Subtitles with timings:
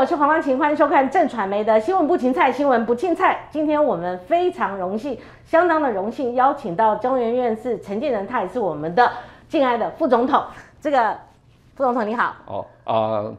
[0.00, 3.46] 我是黄光琴，欢迎收看正传媒的新闻不芹菜，新闻不芹菜。
[3.50, 9.12] 今天我们非常荣幸，相当的荣幸，邀请到中原院士陈建仁，他也是我们的
[9.46, 10.42] 敬爱的副总统。
[10.80, 11.14] 这个
[11.74, 13.30] 副总统你好，哦啊、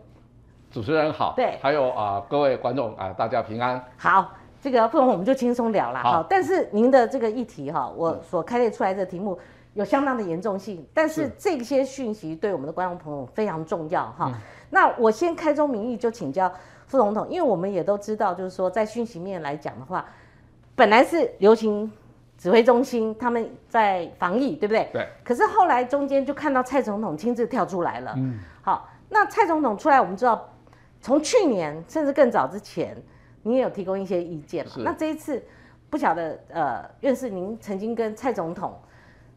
[0.69, 3.83] 主持人好，对还有啊、各位观众啊、大家平安。
[3.97, 4.29] 好，
[4.61, 6.25] 这个副总统我们就轻松聊了好哈。
[6.29, 9.35] 但是您的这个议题哈，我所开列出来的题目
[9.73, 14.31] 有相当的严重性，但是是这些讯息对我们的观众朋友非常重要哈。
[14.71, 16.51] 那我先开宗明义就请教
[16.87, 20.05] 副总统，因为我们也都知道，就是说在讯息面来讲的话，
[20.75, 21.91] 本来是流行
[22.37, 24.89] 指挥中心他们在防疫，对不对？
[24.91, 25.07] 对。
[25.23, 28.13] 可是后来中间就看到蔡总统亲自跳出来了。
[28.17, 28.39] 嗯。
[28.61, 30.49] 好，那蔡总统出来，我们知道，
[31.01, 32.95] 从去年甚至更早之前，
[33.43, 34.71] 你也有提供一些意见嘛？
[34.73, 35.43] 是那这一次
[35.89, 38.73] 不晓得，呃，院士您曾经跟蔡总统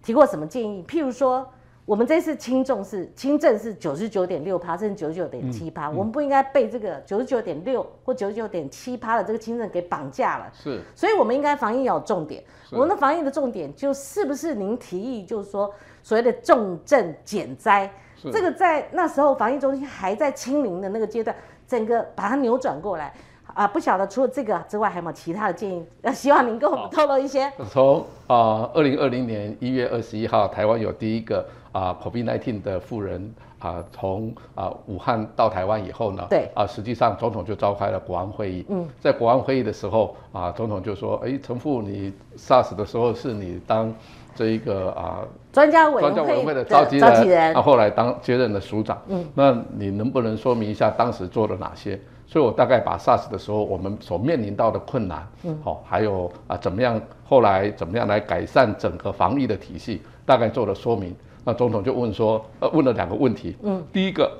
[0.02, 0.84] 提过什么建议？
[0.86, 1.46] 譬如说，
[1.86, 10.50] 我们这次轻重是轻症是九十九点六趴，甚至九十九点七趴，我们不应该被这个九十九点六或九十九点七趴的这个轻症给绑架了。
[10.54, 12.42] 是所以我们应该防疫要有重点。
[12.70, 15.70] 我们的防疫的重点就是不是您提议，就是说
[16.02, 21.36] 所谓的重症减灾，是这个在那时候防疫中心还在清零的那个阶段，
[21.68, 23.12] 整个把它扭转过来。
[23.52, 25.86] 啊，不晓得除了这个之外，还有没有其他的建议？
[26.02, 27.52] 呃，希望您跟我们透露一些。
[27.70, 38.64] 从啊二零二零年一月二十一号，台湾有第一个啊 COVID-19 的富人啊从啊武汉到台湾以后呢，对啊实际上总统就召开了国安会议。
[38.68, 43.92] 嗯，在国安会议的时候啊，总统就说，哎，陈副你 SARS 的时候是你当
[44.36, 49.02] 这一个啊专家委员专家委员会会的召集人，啊，后来当接任了署长。
[49.08, 52.00] 嗯，那你能不能说明一下当时做了哪些？
[52.26, 61.14] 所以我大概把 SARS 的时候我们所面临到的困难，嗯，好、还有啊怎么样后来怎么样来改善整个防疫的体系，大概做了说明。
[61.44, 64.30] 那总统就问说，呃，问了两个问题，嗯，第一个，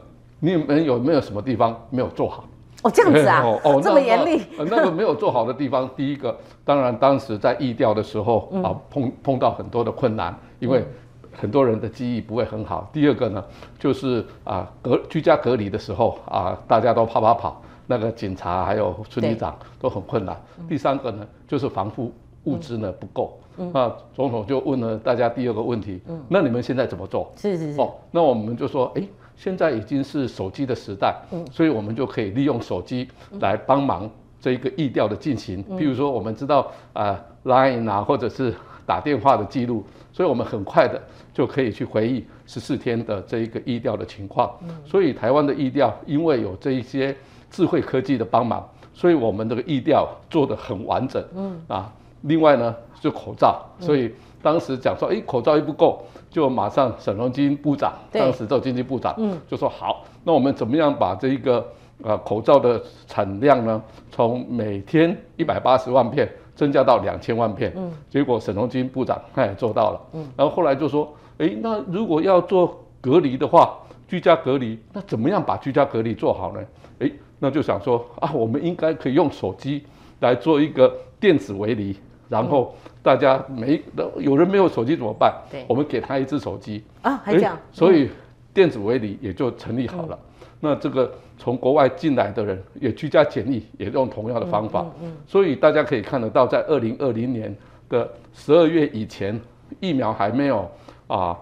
[0.40, 2.44] 你们有没有什么地方没有做好？
[2.82, 4.42] 哦，这样子啊， 哦哦，这么严厉。
[4.58, 10.84] 那那呃那个没有做好的地方，第一个，当然当时在疫调的时候嗯啊，碰碰到很多的困难，因为
[11.32, 12.88] 很多人的记忆不会很好。
[12.92, 13.44] 第二个呢，
[13.78, 20.34] 就是啊隔居家隔离的时候啊，大家都跑跑跑，那个警察还有村里长都很困难。
[20.58, 22.12] 嗯第三个呢，就是防护
[22.44, 23.38] 物资呢不够。
[23.72, 27.30] 那总统就问了大家第二个问题，那你们现在怎么做？
[27.36, 29.02] 是是是，哦，那我们就说，哎，
[29.36, 31.14] 现在已经是手机的时代，
[31.52, 34.10] 所以我们就可以利用手机来帮忙
[34.40, 35.62] 这一个疫调的进行。
[35.78, 38.52] 譬如说，我们知道啊、Line 啊，或者是
[38.84, 41.00] 打电话的记录，所以我们很快的
[41.32, 44.50] 就可以去回忆十四天的这一个疫调的情况。
[44.84, 47.16] 所以台湾的疫调，因为有这一些
[47.50, 51.24] 智慧科技的帮忙，所以我们这个疫调做得很完整。
[51.36, 51.92] 嗯啊，
[52.24, 54.12] 另外呢，就口罩，所以
[54.42, 61.66] 当时讲说，哎，口罩又不够，就马上沈荣金部长，当时做经济部长，嗯，就说好，那我们怎么样把这一个
[62.02, 76.60] 呃口罩的产量呢，从每天一百八十万片增加到两千万片，嗯，结果沈荣金部长他也做到了，嗯，然后后来就说，哎，那如果要做隔离的话，居家隔离，那怎么样把居家隔离做好呢？
[77.00, 79.84] 哎，那就想说啊，我们应该可以用手机
[80.20, 81.96] 来做一个电子围篱，
[82.34, 83.80] 然后大家没
[84.18, 85.32] 有人没有手机怎么办？
[85.52, 85.64] 对。
[85.68, 88.10] 我们给他一只手机，啊，还这样，所以
[88.52, 90.18] 电子围篱也就成立好了。
[90.58, 94.84] 那这个从国外进来的人也居家检疫，也用同样的方法。
[95.28, 97.54] 所以大家可以看得到，在二零二零年
[97.88, 99.40] 的十二月以前，
[99.78, 100.68] 疫苗还没有
[101.06, 101.38] 啊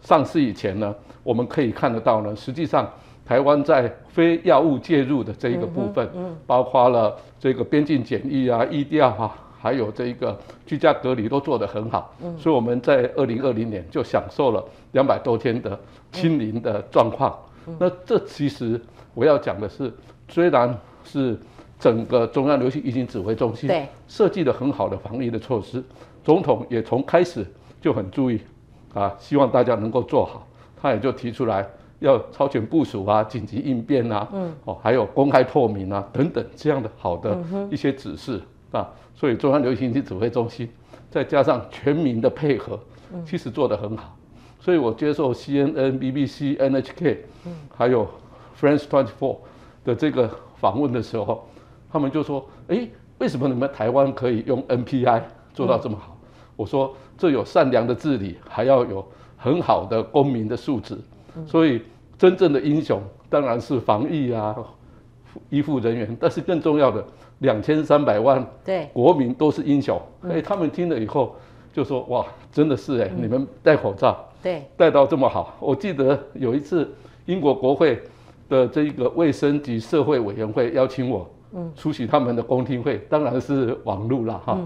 [0.00, 2.88] 上市以前呢，我们可以看得到呢，实际上
[3.26, 6.08] 台湾在非药物介入的这一个部分，
[6.46, 12.14] 包括了这个边境检疫啊、疫调啊，还有这一个居家隔离都做得很好。
[12.38, 15.78] 所以我们在二零二零年就享受了两百多天的
[16.10, 17.38] 清零的状况。
[17.78, 18.80] 那这其实
[19.14, 19.92] 我要讲的是，
[20.28, 21.38] 虽然是
[21.78, 23.86] 整个中央流行疫情指挥中心对。
[24.08, 25.84] 设计了很好的防疫的措施，
[26.24, 27.46] 总统也从开始
[27.80, 28.40] 就很注意
[28.92, 30.46] 啊，希望大家能够做好，
[30.80, 31.64] 他也就提出来
[32.00, 37.38] 要超前部署啊、紧急应变啊，嗯，哦，还有公开透明啊等等这样的好的
[37.70, 38.40] 一些指示、
[38.72, 38.88] 啊，
[39.20, 40.66] 所以中央流行疫指挥中心
[41.10, 42.80] 再加上全民的配合，
[43.26, 44.16] 其实做得很好。
[44.58, 47.18] 所以我接受 CNN、BBC、NHK，
[47.76, 48.08] 还有
[48.58, 49.36] France Twenty Four
[49.84, 51.46] 的这个访问的时候，
[51.92, 52.88] 他们就说：“哎，
[53.18, 55.20] 为什么你们台湾可以用 NPI
[55.52, 56.16] 做到这么好？”
[56.56, 59.06] 我说：“这有善良的治理，还要有
[59.36, 60.96] 很好的公民的素质。
[61.46, 61.82] 所以
[62.16, 64.56] 真正的英雄当然是防疫啊，
[65.48, 67.04] 医护人员， 但是更重要的，
[67.38, 70.00] 两千三百万对，国民都是英雄。
[70.28, 71.34] 哎、他们听了以后
[71.72, 75.56] 就说：哇，真的是哎、你们戴口罩对，戴到这么好。
[75.60, 76.90] 我记得有一次
[77.26, 78.02] 英国国会
[78.48, 84.58] 的这个卫生及社会委员会邀请我，嗯，出席他们的公听会，当然是网路了哈。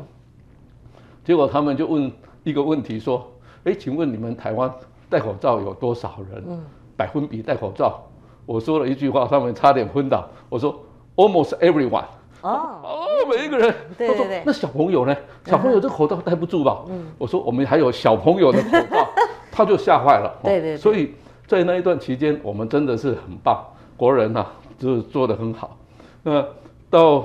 [1.25, 2.11] 结果他们就问
[2.43, 3.27] 一个问题说
[3.65, 4.71] ：“哎，请问你们台湾
[5.09, 6.61] 戴口罩有多少人？
[6.97, 8.03] 百分比戴口罩？”
[8.47, 10.29] 我说了一句话，他们差点昏倒。
[10.49, 10.79] 我说
[11.17, 12.05] ：“Almost everyone。”
[12.43, 13.75] 哦哦，每一个人。
[13.97, 14.43] 对对对。
[14.45, 15.17] 那小朋友呢？
[15.47, 16.85] 小朋友这口罩戴不住吧？
[16.89, 17.07] 嗯。
[17.17, 19.09] 我说我们还有小朋友的口罩，
[19.51, 20.39] 他就吓坏了。
[20.43, 20.77] 对对。
[20.77, 21.15] 所以
[21.47, 23.65] 在那一段期间，我们真的是很棒，
[23.97, 24.47] 国人呐，
[24.79, 25.77] 就是做得很好。
[26.23, 26.45] 那
[26.91, 27.25] 到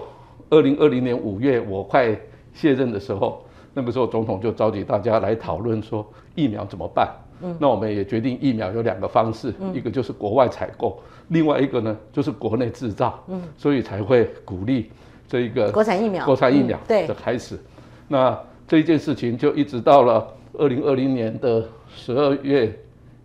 [0.49, 2.17] 二零二零年五月，我快
[2.53, 3.43] 卸任的时候。
[3.71, 7.07] 那个时候，总统就召集大家来讨论说疫苗怎么办。
[7.41, 13.23] 嗯，那我们也决定疫苗有两个方式，一个就是国外采购，另外一个呢就是国内制造。
[13.27, 14.91] 嗯，所以才会鼓励
[15.27, 16.25] 这一个国产疫苗。
[16.25, 17.59] 国产疫苗的开始，
[18.07, 18.37] 那
[18.67, 21.63] 这一件事情就一直到了二零二零年的
[21.93, 22.73] 十二月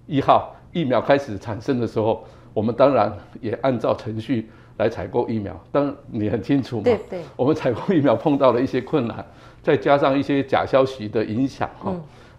[0.06, 5.58] 一号，疫苗开始产生的时候，我们当然也按照程序来采购疫苗。
[5.72, 9.25] 当然你很清楚嘛，对对，我们采购疫苗碰到了一些困难。
[9.62, 11.90] 再加上一些假消息的影响，哈，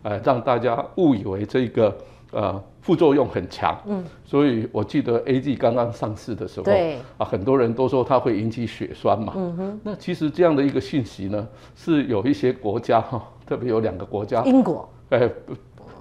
[0.06, 1.98] 呃，让大家误以为这个
[2.32, 15.28] 呃副作用很强，嗯，所以我记得 A G 刚刚上市的时候，对，啊，很多人都说它会引起血栓嘛，嗯哼，那其实这样的一个信息呢，是有一些国家哈，特别有两个国家，英国，哎，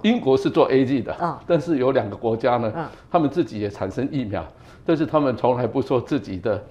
[0.03, 2.71] 英国是做 A G 的，啊，但是有两个国家呢，
[3.09, 4.45] 他们自己也产生疫苗，
[4.85, 6.63] 但是他们从来不说自己的。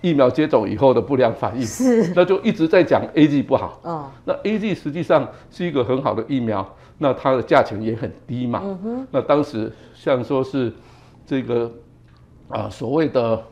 [0.00, 3.78] 疫苗接种以后的不良反应是，那就一直在讲 A G 不好。
[3.82, 6.66] 哦，那 A G 实际上是一个很好的疫苗，
[6.96, 8.60] 那它的价钱也很低嘛。
[8.64, 9.06] 嗯哼。
[9.10, 10.72] 那当时像说是
[11.26, 11.70] 这个
[12.48, 13.42] 啊所谓的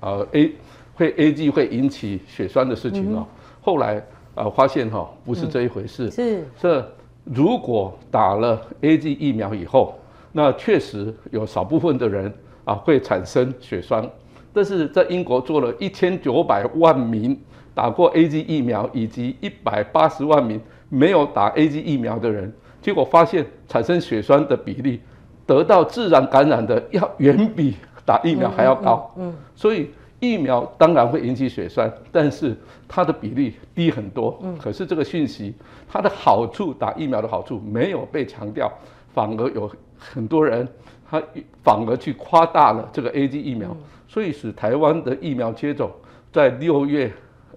[0.00, 0.52] 呃 A
[0.94, 3.26] 会 A G 会引起血栓的事情哦，
[3.60, 6.10] 后来啊发现哈不是这一回事。
[6.10, 6.44] 是。
[6.60, 6.92] 这
[7.24, 9.94] 如果打了 A G 疫苗以后，
[10.32, 12.32] 那确实有少部分的人
[12.64, 14.08] 啊会产生血栓。
[14.52, 17.38] 但是在英国做了一千九百万名
[17.74, 25.00] 打过 A G 疫苗，以及一百八十万名没有打 A G 疫苗的人，结果发现产生血栓的比例，
[25.46, 29.10] 得到自然感染的要远比打疫苗还要高。
[29.16, 29.90] 嗯，所以
[30.20, 32.54] 疫苗当然会引起血栓，但是
[32.86, 34.38] 它的比例低很多。
[34.42, 35.54] 嗯，可是这个讯息
[35.88, 38.70] 它的好处，打疫苗的好处没有被强调，
[39.14, 40.68] 反而有很多人
[41.12, 41.22] 他
[41.62, 43.76] 反而去夸大了这个 A G 疫苗。
[44.08, 45.90] 所以使台湾的疫苗接种
[46.30, 47.12] 在六月，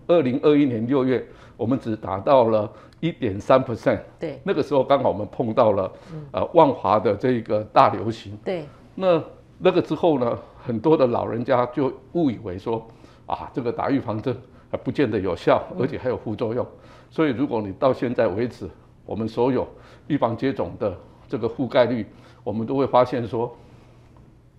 [0.07, 1.25] 二零二一年六月，
[1.57, 2.71] 我们只达到了
[3.01, 3.99] 一点三 percent。
[4.17, 5.91] 对，那个时候刚好我们碰到了
[6.31, 8.37] 呃万华的这个大流行。
[8.43, 8.65] 对，
[8.95, 9.21] 那
[9.57, 12.85] 那个之后呢，很多的老人家就误以为说，
[13.25, 14.33] 啊，这个打预防针
[14.71, 16.65] 还不见得有效，而且还有副作用。
[17.09, 18.69] 所以如果你到现在为止，
[19.05, 19.67] 我们所有
[20.07, 20.97] 预防接种的
[21.27, 22.05] 这个覆盖率，
[22.45, 23.53] 我们都会发现说，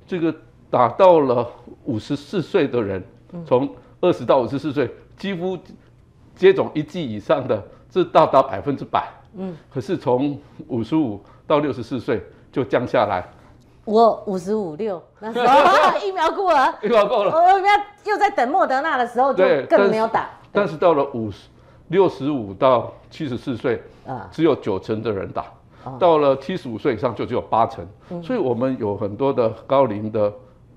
[0.06, 0.34] 这个。
[0.68, 1.48] 打到了
[1.84, 3.00] 五十四岁的人，
[3.46, 5.56] 从二十到五十四岁，几乎
[6.34, 9.08] 接种一剂以上的，这到达百分之百。
[9.36, 10.36] 嗯，可是从
[10.66, 13.24] 五十五到六十四岁就降下来。
[13.84, 15.46] 我五十五六，那时候
[16.04, 17.30] 疫苗过了，疫苗过了。
[17.30, 17.48] 我
[18.04, 20.28] 又在等莫德纳的时候，就更没有打。
[20.50, 21.48] 但是到了五十
[21.88, 25.44] 六十五到七十四岁，啊，只有九成的人打。
[25.98, 27.86] 到了七十五岁以上就只有八成。
[28.22, 30.32] 所以我们有很多的高龄的。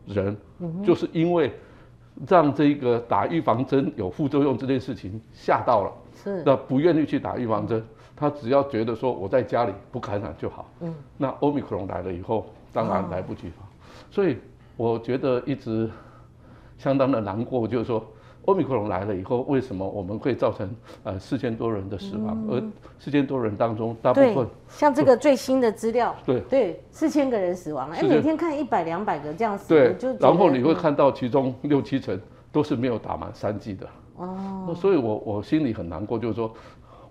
[0.06, 0.36] 人
[0.84, 1.54] 就是因为
[2.28, 10.68] 让这个打预防针有副作用这件事情吓到了，是那不愿意去打预防针，他只要觉得说我在家里不感染就好。
[10.80, 13.54] 嗯，那欧米克戎来了以后，当然来不及了，
[14.10, 14.38] 所以
[14.78, 15.88] 我觉得一直
[16.80, 18.04] 相当的难过，就是说。
[18.46, 20.68] 欧米克戎来了以后，为什么我们会造成
[21.04, 22.48] 呃四千多人的死亡？
[22.50, 22.64] 而
[22.98, 27.96] 四千多人当中，大部分像这个最新的资料，对对，四千个人死亡了。
[27.96, 32.20] 哎，每天看一百两百个这样死，对，就然后你会看到其中六七成
[32.52, 33.88] 都是没有打满三剂的。
[34.16, 36.52] 哦，所以我我心里很难过，就是说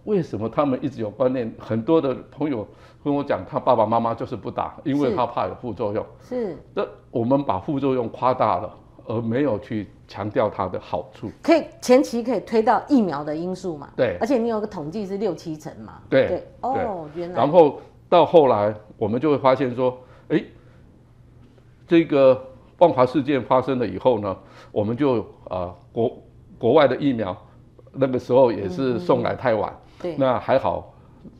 [0.05, 1.55] 为什么他们一直有观念？
[1.59, 2.67] 很多的朋友
[3.05, 6.05] 跟我讲，他爸爸妈妈就是不打，因为他怕有副作用。
[6.21, 8.75] 是，那我们把副作用夸大了。
[9.09, 13.89] 而没有去强调它的好处，可以前期可以推到疫苗的因素嘛？
[13.97, 15.95] 对，而且你有个统计是六七成嘛？
[16.11, 17.35] 对对哦，原来。
[17.35, 19.99] 然后到后来，我们就会发现说，
[20.29, 20.45] 哎，
[21.87, 22.39] 这个
[22.79, 24.37] 万华事件发生了以后呢，
[24.71, 26.23] 我们就啊国
[26.59, 27.35] 国外的疫苗
[27.93, 30.93] 那个时候也是送来太晚，对，那还好，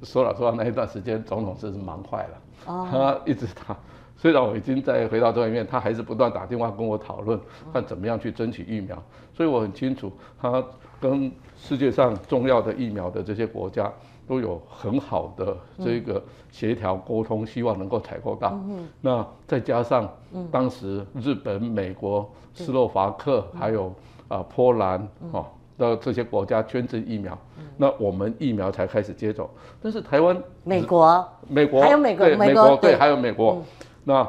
[0.03, 3.77] 说老实话，那一段时间总统是忙坏了，哦，他一直打。
[4.19, 7.41] 虽然我已经在回到这里面，他还是不断打电话跟我讨论，
[7.73, 9.01] 看怎么样去争取疫苗。
[9.33, 10.63] 所以我很清楚，他
[11.01, 13.91] 跟世界上重要的疫苗的这些国家
[14.27, 16.21] 都有很好的这个
[16.51, 18.59] 协调沟通，希望能够采购到。
[19.01, 20.13] 那再加上
[20.51, 23.95] 当时日本、美国、斯洛伐克还有
[24.27, 25.47] 啊波兰哦
[25.79, 27.39] 的这些国家捐赠疫苗，
[27.77, 29.49] 那我们疫苗才开始接种。
[29.81, 33.63] 但是台湾、美国、美国还有美国对美国对对，还有美国，
[34.09, 34.27] 那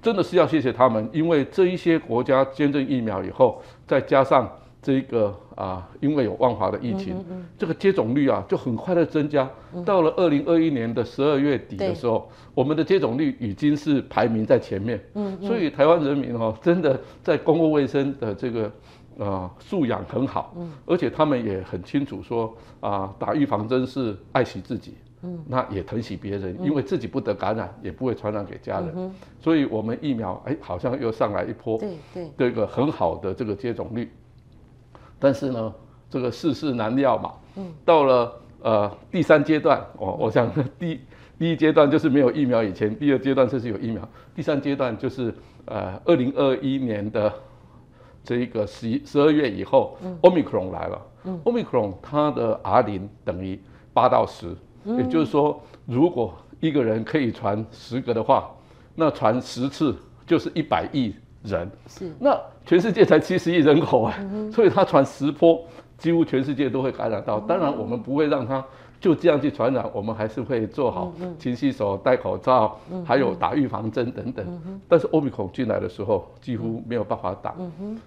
[0.00, 4.50] 真的是要谢谢他们，因为这一些国家捐赠疫苗以后，再加上
[4.80, 7.14] 这个啊，因为有万华的疫情，
[7.58, 9.46] 这个接种率啊就很快的增加。
[9.84, 14.98] 到了二零二一年的十二月底的时候，我们的接种率已经是排名在前面。
[15.12, 18.72] 嗯，所以台湾人民哦，真的在公共卫生的这个。
[19.18, 34.10] 啊，素养很好，嗯，而且他们也很清楚说啊，打预防针是爱惜自己，嗯，那也疼惜别人，因为自己不得感染，也不会传染给家人，所以我们疫苗哎，好像又上来一波，对对，这个很好的这个接种率，
[35.18, 35.74] 但是呢，
[36.08, 41.00] 这个世事难料嘛，嗯，到了呃第三阶段，我我想第
[41.38, 45.34] 第一阶段就是没有疫苗以前，第二阶段就是有疫苗，第三阶段就是
[45.66, 47.32] 呃二零二一年的。
[48.22, 51.06] 这一个十一十二月以后，omicron 来了
[51.42, 53.58] ，omicron 它的 R 零等于
[53.94, 58.50] 八到十，也就是说，如果一个人可以传十个的话，
[58.94, 59.96] 那传十次
[60.26, 64.14] 就是一百亿人，是，那全世界才七十亿人口啊，
[64.52, 65.62] 所以他传十波，
[65.98, 67.40] 几乎全世界都会感染到。
[67.40, 68.64] 当然，我们不会让他。
[69.00, 74.46] 就这样去传染，我们还是会做好勤洗手、戴口罩，还有打预防针等等。
[74.86, 77.54] 但是欧米孔进来的时候，几乎没有办法打。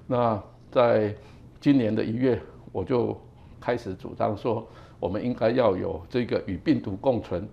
[0.06, 0.40] 那
[0.70, 1.12] 在
[1.60, 2.40] 今年的一月，
[2.72, 3.20] 我就
[3.60, 4.64] 开始主张说，
[5.04, 7.46] 我们应该要有这个与病毒共存，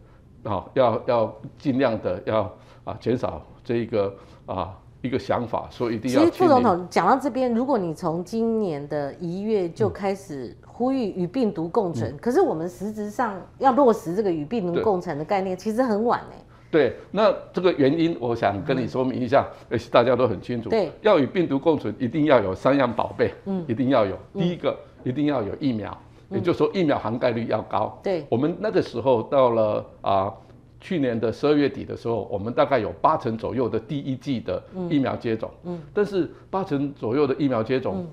[0.45, 2.43] 啊，要要尽量的要
[2.85, 4.15] 啊减少这一个
[4.47, 6.21] 啊一个想法，所以一定要。
[6.21, 10.57] 其实副总统讲到这边，如果你从今年的一月就开始。
[10.81, 16.37] 呼吁与病毒共存，可是我们实质上要落实这个与病毒共存的概念，其实很晚呢。
[16.71, 20.71] 对，那这个原因，我想跟你说明一下，而且大家都很清楚。
[20.71, 24.17] 对，要与病毒共存，一定要有三样宝贝，嗯，一定要有。
[24.33, 25.95] 第一个，一定要有疫苗，
[26.31, 27.99] 也就是说疫苗涵盖率要高。
[28.03, 30.33] 对，我们那个时候到了啊，
[30.81, 38.07] 去年的十二月底的时候，我们大概有八成左右的第一季的疫苗接种，嗯，但是八成左右的疫苗接种。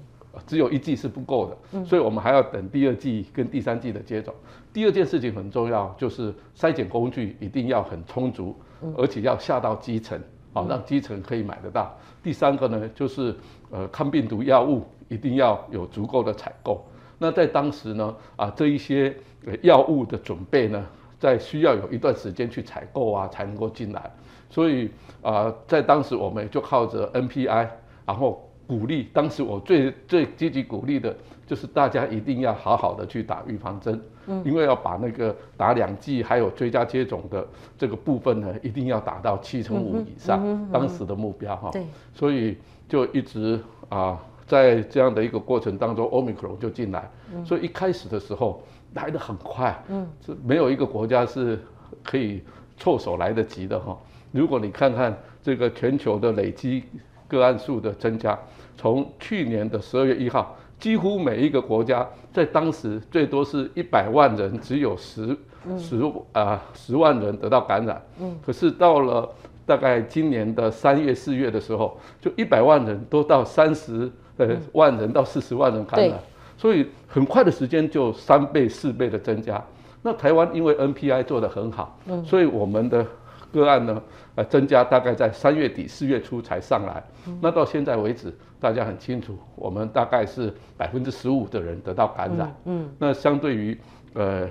[0.45, 4.31] 只有一剂是不够的，所以我们还要等第二季跟第三季的接种。
[4.71, 8.55] 第二件事情很重要，就是筛检工具一定要很充足，
[8.95, 10.21] 而且要下到基层，
[10.53, 11.91] 好让基层可以买得到。
[12.21, 13.35] 第三个呢，就是
[13.71, 16.85] 呃抗病毒药物一定要有足够的采购。
[17.17, 19.15] 那在当时呢，啊这一些
[19.61, 20.85] 药物的准备呢，
[21.19, 24.11] 在需要有一段时间去采购啊才能够进来。
[24.49, 24.89] 所以
[25.21, 27.67] 啊在当时我们就靠着 NPI，
[28.05, 28.43] 然后。
[28.67, 37.47] 鼓励当时我最最积极鼓励的就是大家一定要好好的去打预防针，嗯，因为要把那个打两剂还有追加接种的
[37.77, 42.57] 这个部分呢，一定要打到七成五以上，当时的目标哈，对，所以
[42.89, 43.57] 就一直
[43.87, 47.07] 啊在这样的一个过程当中，omicron 就进来，
[47.45, 48.63] 所以一开始的时候
[48.95, 51.59] 来得很快，嗯，是没有一个国家是
[52.03, 52.41] 可以
[52.77, 53.95] 措手来得及的哈。
[54.31, 56.83] 如果你看看这个全球的累积。
[57.29, 58.39] 个案数的增加，
[58.77, 65.37] 从去年的十二月一号，几乎每一个国家在当时最多是一百万人，只有十
[65.77, 66.01] 十
[66.31, 68.01] 啊十万人得到感染。
[68.21, 69.29] 嗯，可是到了
[69.65, 76.19] 大概今年的三月四月的时候，就一百万人都到三十呃万人到四十万人感染，
[76.57, 79.63] 所以很快的时间就三倍四倍的增加。
[80.01, 83.05] 那台湾因为 NPI 做得很好，嗯，所以我们的。
[83.49, 84.03] 个案呢，
[84.35, 87.01] 呃，增加大概在三月底四月初才上来，
[87.41, 93.75] 那到现在为止，大家很清楚，我们大概是百分之十五的人得到感染，嗯，那相对于
[94.13, 94.47] 呃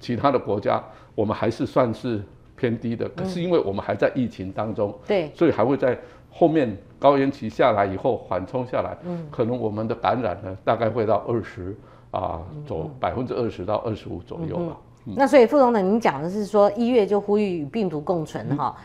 [0.00, 0.82] 其他的国家，
[1.14, 2.20] 我们还是算是
[2.56, 5.96] 偏低的，可是因为我们还在疫情当中，对，所以还会在
[6.32, 11.76] 后面高原期下来以后缓冲下来，嗯，可能我们的感染呢，大概会到二十
[12.10, 14.76] 啊，走百分之二十到二十五左右吧。
[15.16, 18.76] 那所以副总统，您讲的是说一月就呼吁与病毒共存哈，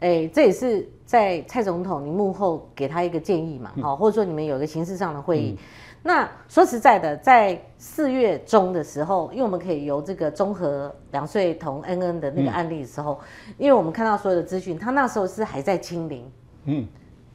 [0.00, 5.56] 哎，这也是在蔡总统您幕后给他一个建议嘛，好，或者说你们有个形式上的会议。
[6.02, 13.18] 那说实在的，在四月中的时候，因为我们可以由这个综合两岁童 N N 的那个案例的时候，
[13.58, 16.24] 因为我们看到所有的资讯，他那时候是还在清零，
[16.66, 16.86] 嗯，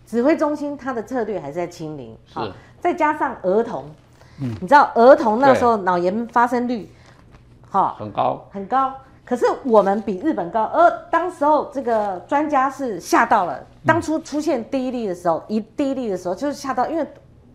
[0.06, 2.40] 指挥中心他的策略还是在清零，是，
[2.80, 3.86] 再加上儿童，
[4.42, 6.90] 嗯，你知道儿童那时候脑炎发生率。
[7.70, 8.94] 好，很高，很高。
[9.24, 13.58] 可是我们比日本高，而当时候这个专家是吓到了。
[13.86, 17.08] 当初出现第一例的时候，一第一例的时候就是吓到，因为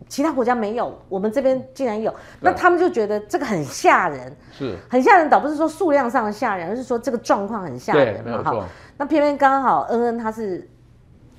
[0.09, 4.75] 其他国家没有，我们这边竟然有，那他们就觉得这个很吓人，是。
[4.89, 8.31] 很吓人，倒不是说数量上的吓人，而是说这个状况很吓，人嘛。
[8.31, 8.65] 没有错，
[8.97, 10.67] 那偏偏刚好恩恩他是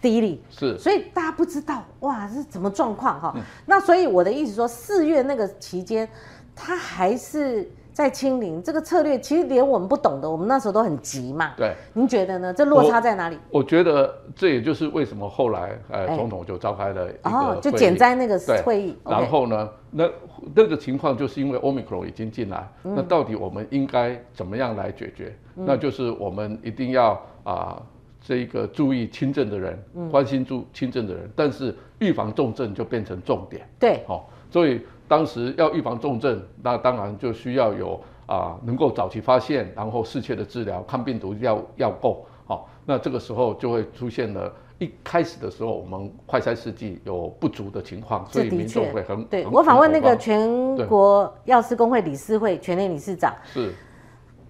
[0.01, 3.35] 第一例，是所以大家不知道哇是怎么状况嗯哈。
[3.67, 6.09] 那所以我的意思说，四月那个期间，
[6.55, 11.53] 他还是在清零，这个策略其实连我们不懂的，我们那时候都很急嘛。
[11.57, 11.75] 对。
[11.93, 12.55] 您觉得呢？
[12.55, 13.37] 这落差在哪里？
[13.51, 20.09] 我觉得这也就是为什么后来呃哎总统就召开了哦，就减灾那个对会议，然后呢，那
[20.55, 25.37] 那个情况就是因为 Omicron 已经进来，嗯那到底我们应该怎么样来解决？
[25.57, 27.83] 那就是我们一定要啊、
[28.21, 33.67] 这个注意轻症的人，嗯关心注轻症的人，但是预防重症就变成重点。
[33.79, 42.27] 对，好、所以当时要预防重症，那当然就需要有啊、能够早期发现，然后适切的治疗，抗病毒要要够。
[42.47, 44.53] 好、那这个时候就会出现了。
[44.81, 50.49] 一开始的时候，我们快筛试剂有不足的情况，所以民众会很很对我访问那个全
[50.87, 53.73] 国药师工会理事会全联理事长是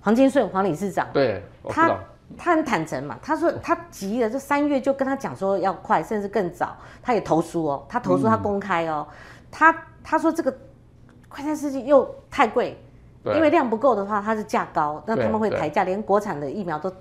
[0.02, 1.98] 黄金顺黄理事长，对，他道，
[2.36, 9.06] 他很坦诚嘛，他说他急了，就三月就跟他讲说要快，甚至更早，他也投诉哦，他投诉他公开哦，
[9.50, 10.54] 他他说这个
[11.28, 12.78] 快餐试剂又太贵，
[13.24, 16.92] 因为量不够的话，它是价高，那他们会抬价，连国产的疫苗都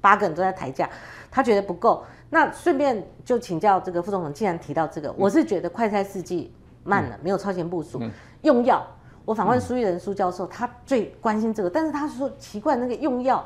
[0.00, 0.88] 八个人都在抬价，
[1.30, 2.04] 他觉得不够。
[2.30, 6.52] 那顺便就请教这个副总统，既然提到这个，我是觉得快餐试剂
[6.82, 8.02] 慢了，没有超前部署，
[8.42, 8.84] 用药。
[9.24, 13.42] 我访问苏玉仁苏教授，他最关心这个，但是他说奇怪，那个用药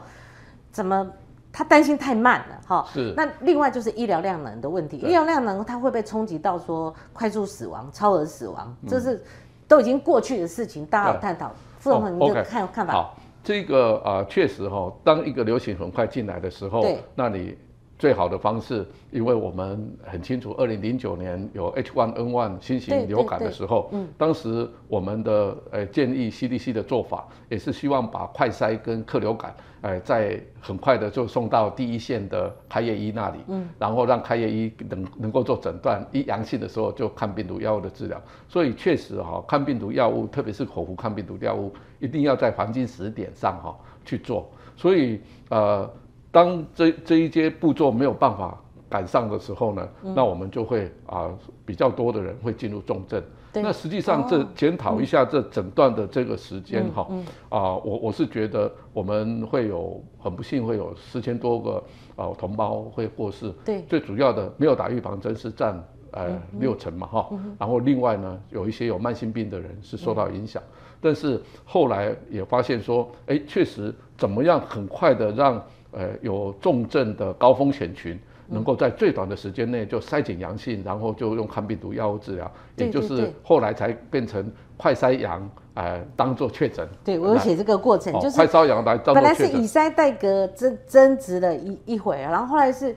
[0.71, 1.07] 怎么
[1.53, 2.87] 他担心太慢了哈？
[2.93, 9.23] 是那另外就是医疗量能的问题，医对疗量能它会被冲击到说快速死亡、超额死亡，嗯这是
[9.67, 11.51] 都已经过去的事情，大家有探讨。
[11.79, 12.93] 傅总统，您的看看法？
[12.93, 16.85] 好，这个啊，确实哈、当一个流行很快进来的时候，
[17.15, 17.57] 那你
[17.99, 38.23] 最好的方式，因为我们很清楚，二零零九年有 H1N1 新型流感的时候，嗯当时我们的呃建议 CDC 的做法，也是希望把快筛跟克流感，呃，在很快的就送到第一线的开业医那里，嗯，然后让开业医能能够做诊断，一阳性的时候就看病毒药物的治疗。
[38.49, 44.49] 所以确实哈、看病毒药物，特别是口服抗病毒药物，一定要在黄金时点上哈、去做。
[44.77, 45.91] 所以呃，
[46.31, 51.31] 当这这一些步骤没有办法赶上的时候呢，那我们就会啊、
[51.65, 53.23] 比较多的人会进入重症。
[53.55, 57.09] 那实际上这哦检讨一下这诊断的这个时间哈，
[57.49, 61.83] 啊、我我是觉得我们会有很不幸会有四千多个
[62.15, 63.83] 啊、同胞会过世，对。
[63.89, 70.63] 最主要的没有打预防针是占呃六成嘛哈，然后另外呢有一些有慢性病的人是受到影响，
[71.01, 75.61] 但是后来也发现说，哎，确实怎么样很快的让
[75.93, 78.19] 呃有重症的高风险群。
[78.51, 86.89] 能够在最短的时间内就筛检阳性，然后就用抗病毒药物治疗，也就是后来才变成快筛阳，呃，当做确诊。
[87.05, 89.35] 对我有写这个过程，哦就是快筛阳来当本来。
[89.35, 92.97] 是以筛代隔争争执了一一会，然后后来是，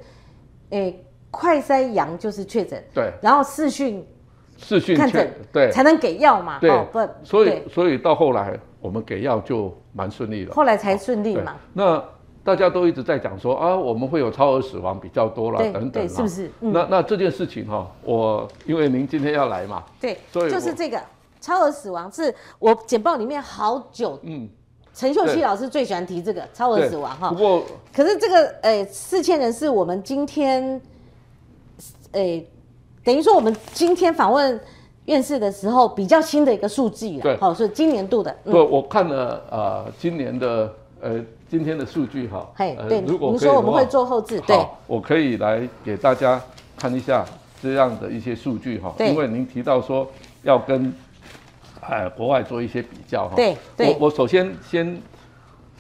[0.70, 4.08] 诶，快筛阳就是确诊，对，然后视讯
[4.56, 10.54] 视讯看诊对，才能给药嘛，对哦不，所以所以到后来我们给药就蛮顺利了。
[10.54, 12.02] 后来才顺利嘛，，那
[12.44, 16.10] 大家都一直在讲说啊，我们会有超额死亡比较多了，等等，啦。
[16.10, 16.52] 是不是？
[16.62, 21.00] 嗯，那那这件事情哈、我因为您今天要来嘛，对，所以就是这个
[21.40, 24.50] 超额死亡是我简报里面好久，嗯，
[24.94, 27.30] 陈秀熙老师最喜欢提这个超额死亡哈。
[27.30, 30.82] 不，过可是这个呃四千人是我们今天，
[32.12, 32.44] 呃，
[33.04, 34.60] 等于说我们今天访问
[35.06, 37.38] 院士的时候比较新的一个数据了，对。
[37.38, 46.42] 好，所以今年度的，嗯，对，我看了呃今年的呃今天的数据哈，嘿，呃对，如果您说我们会做后置，对，我可以来给大家
[46.78, 47.26] 看一下
[47.62, 49.10] 这样的一些数据哈，对。
[49.10, 50.08] 因为您提到说
[50.44, 50.94] 要跟
[51.82, 53.88] 呃国外做一些比较哈，对对。
[54.00, 54.98] 我我首先先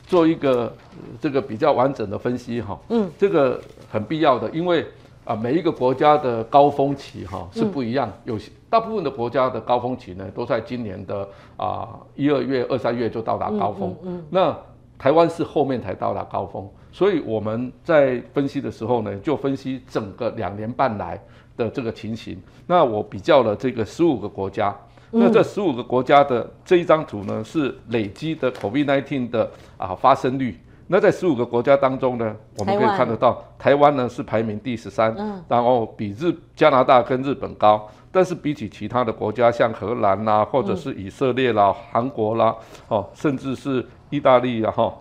[0.05, 3.57] 做一个呃这个比较完整的分析哈，嗯，这个
[3.89, 4.85] 很必要的，因为
[5.23, 8.13] 啊每一个国家的高峰期哈是不一样，嗯。
[8.25, 14.21] 有些大部分的国家的高峰期呢都在今年的啊一二月、二三月就到达高峰，嗯。
[14.29, 14.53] 那
[15.01, 21.19] 台湾是后面才到达高峰，所以我们在分析的时候呢，就分析整个两年半来
[21.57, 22.39] 的这个情形。
[22.67, 24.75] 那我比较了这个十五个国家，
[25.09, 30.55] 那这十五个国家的这一张图呢，是累积的 COVID-19 的啊发生率。
[30.85, 35.43] 那在十五个国家当中呢，我们可以看得到，台湾呢是排名第十三、嗯。
[35.47, 42.55] 然后比日加拿大跟日本高，但是比起其他的国家，像荷兰啦，或者是以色列啦、韩国啦，
[42.87, 44.93] 哦，甚至是意大利啊，哈，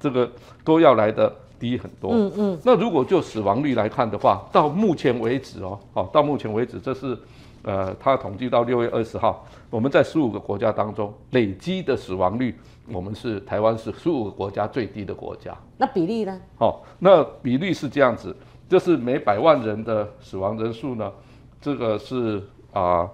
[0.00, 0.28] 这个
[0.64, 2.10] 都要来的低很多。
[2.12, 7.16] 嗯嗯，那如果就死亡率来看的话，到目前为止哦，好，到目前为止，这是
[7.62, 12.54] 呃，他统计到六月二十号，我们在十五个国家当中累积的死亡率，
[12.92, 15.56] 我们是台湾是十五个国家最低的国家。
[15.76, 16.40] 那比例呢？
[16.58, 18.34] 哦，那比例是这样子，
[18.68, 21.12] 就是每百万人的死亡人数呢，
[21.60, 22.42] 这个是
[22.72, 23.08] 啊，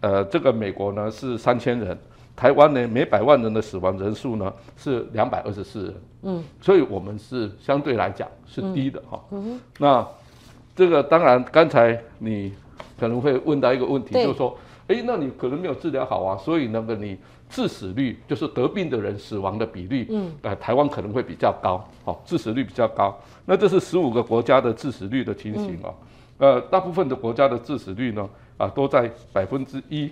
[0.00, 1.98] 呃，这个美国呢是三千人，
[2.36, 5.94] 台湾呢每百万人的死亡人数呢是两百二十四人。
[6.22, 9.20] 嗯，所以我们是相对来讲是低的哈。
[9.30, 10.06] 嗯那
[10.74, 12.52] 这个当然，刚才你
[13.00, 17.16] 可能会问到一个问题，就是说，哎，那你可能没有治疗好啊，所以那个你
[17.48, 23.18] 致死率，就是得病的人死亡的比率，嗯，呃，台湾可能会比较高，好，致死率比较高。
[23.46, 25.88] 那这是十五个国家的致死率的情形啊，
[26.36, 30.10] 呃，大部分的国家的致死率呢，啊，都在百分之一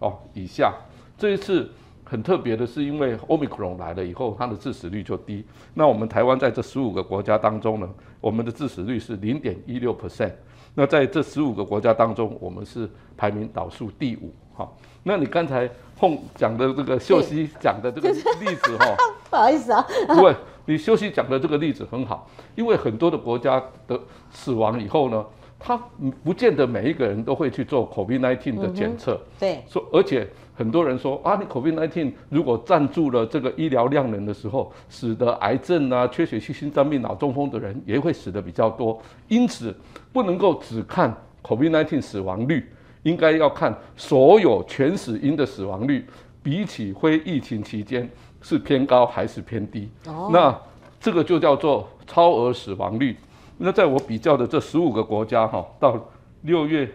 [0.00, 0.74] 哦以下。
[1.18, 1.68] 这一次。
[2.08, 5.44] 很特别的是，因为 Omicron 来了以后，它的致死率就低。
[5.74, 7.88] 那我们台湾在这十五个国家当中呢，
[8.20, 10.30] 我们的致死率是零点一六 percent。
[10.72, 14.32] 那在这十五个国家当中，我们是排名倒数第五。
[14.54, 14.70] 哈，
[15.02, 18.86] 那你刚才碰讲的这个秀熙讲的这个例子哈，
[19.28, 20.32] 不好意思啊，不会，
[20.64, 24.00] 你秀熙讲的这个例子很好，因为很多的国家的
[24.30, 25.26] 死亡以后呢，
[25.58, 25.76] 他
[26.22, 29.20] 不见得每一个人都会去做 COVID-19 的检测。
[29.38, 30.28] 对，说而且。
[30.58, 38.98] 很多人说啊，你 COVID-19 如果占住了这个医疗量能的时候，使得癌症啊、缺血性心脏病、脑中风的人也会死的比较多。
[39.28, 39.76] 因此，
[40.14, 46.06] 不能够只看 COVID-19 死亡率，应该要看所有全死因的死亡率，
[46.42, 48.08] 比起非疫情期间
[48.40, 49.90] 是偏高还是偏低。
[50.06, 50.58] 哦，那
[50.98, 53.14] 这个就叫做超额死亡率。
[53.58, 55.98] 那在我比较的这十五个国家哈，到
[56.42, 56.88] 六月。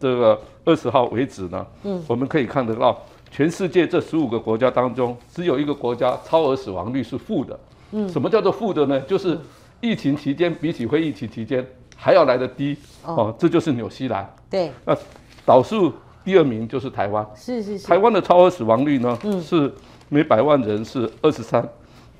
[0.00, 7.60] 这个二十号为止呢，嗯，我们可以看得到，全世界这十五个国家当中，只有一个国家超额死亡率是负的。
[7.92, 9.00] 嗯，什么叫做负的呢？
[9.02, 9.38] 就是
[9.80, 12.76] 疫情期间比起非疫情期间还要来得低。
[13.04, 14.28] 哦，这就是纽西兰。
[14.50, 14.72] 对。
[14.84, 14.92] 那
[15.46, 15.92] 导数
[16.24, 17.24] 第二名就是台湾。
[17.36, 17.86] 是是是。
[17.86, 19.72] 台湾的超额死亡率呢，嗯是
[20.08, 21.64] 每百万人是二十三，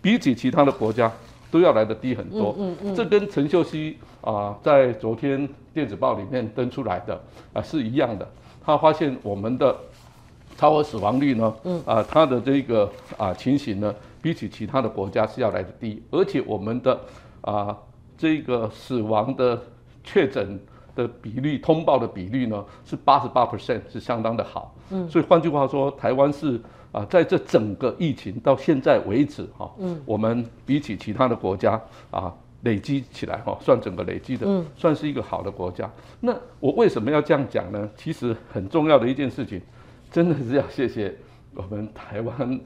[0.01, 1.11] 比起其他的国家
[1.53, 2.57] 都要来得低很多。
[2.59, 2.95] 嗯嗯。
[2.97, 5.49] 这跟陈秀熙啊，在昨天。
[5.75, 7.19] 电子报里面登出来的
[7.55, 8.29] 啊是一样的，
[8.63, 9.75] 他发现我们的
[10.59, 17.01] 超额死亡率呢，嗯啊，它的这个啊情形呢，比起其他的国家是要来的低，而且我们的
[17.41, 17.75] 啊
[18.19, 19.59] 这个死亡的
[20.05, 20.61] 确诊
[20.95, 24.75] 的比率、通报的比率呢是八十八 percent，是相当的好。
[24.91, 26.61] 嗯，所以换句话说，台湾是
[26.93, 32.33] 啊在这整个疫情到现在为止哈，嗯，我们比起其他的国家啊。
[32.65, 35.91] 累积起来哈，算整个累积的，算是一个好的国家。
[36.21, 37.91] 那我为什么要这样讲呢？
[37.97, 39.61] 其实很重要的一件事情，
[40.13, 41.13] 真的是要谢谢
[41.55, 42.61] 我们台湾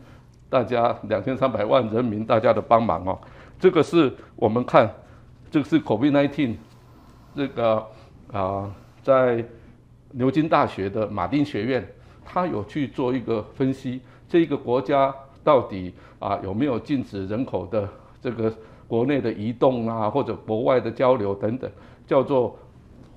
[0.51, 3.19] 大家两千三百万人民大家的帮忙哦。
[3.59, 4.87] 这个是我们看，
[5.51, 6.57] 这个是 COVID-19，
[7.35, 7.83] 这个
[8.31, 8.71] 啊，
[9.03, 9.43] 在
[10.11, 11.89] 牛津大学的马丁学院，
[12.23, 17.89] 他有去做一个分析，这一个国家到底啊有没有禁止人口的
[18.21, 18.53] 这个。
[18.89, 21.69] 国内的移动啊，或者国外的交流等等，
[22.07, 22.57] 叫做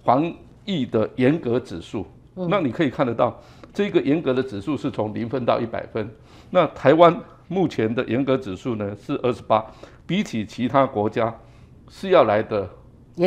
[0.04, 0.34] 防
[0.66, 2.04] 疫的严格指数。
[2.34, 3.40] 那你可以看得到，
[3.72, 6.10] 这个严格的指数是从零分到一百分。
[6.50, 7.16] 那台湾
[7.48, 9.64] 目前的严格指数呢是二十八，
[10.08, 11.32] 比起其他国家
[11.88, 12.68] 是要来的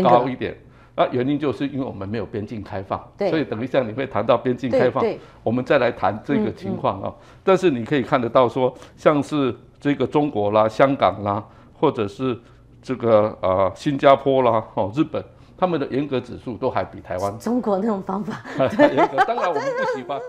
[0.03, 0.57] 高一点。
[0.94, 5.05] 那原因就是因为我们没有边境开放，所以等一下你会谈到边境开放，
[5.42, 7.12] 我们再来谈这个情况啊。
[7.42, 11.44] 但是你可以看得到说，像是这个中国啦、香港啦。
[11.83, 12.38] 或者是
[12.81, 15.20] 这个呃新加坡啦，哦日本，
[15.59, 17.37] 他们的严格指数都还比台湾。
[17.40, 18.40] 中国那种方法，
[18.78, 19.16] 严格。
[19.24, 20.20] 当然我们不喜欢。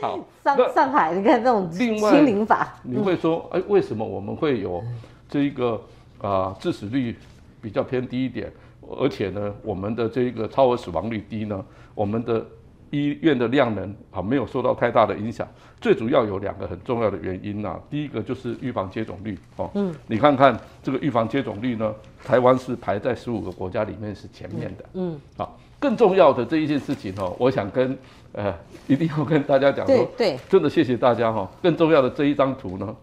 [0.00, 2.74] 好， 上上海你看那种心灵法。
[2.82, 4.82] 你会说，哎，为什么我们会有
[5.28, 5.78] 这一个
[6.22, 7.14] 啊致死率
[7.60, 8.50] 比较偏低一点，
[8.90, 11.64] 而且呢，我们的这一个超额死亡率低呢？
[11.94, 12.44] 我们的。
[12.90, 15.48] 医院的量能啊没有受到太大的影响，
[15.80, 17.76] 最主要有两个很重要的原因呐。
[17.90, 21.92] 第一个就是预防接种率哦，嗯，你看看这个预防接种率呢，
[22.24, 27.98] 台湾是排在十五个国家里面是前面的，嗯，好，更重要的这一件事情哦，我想跟
[28.30, 28.54] 呃
[28.86, 31.50] 一定要跟大家讲说，对，真的谢谢大家哈。
[31.60, 32.96] 更重要的这一张图呢，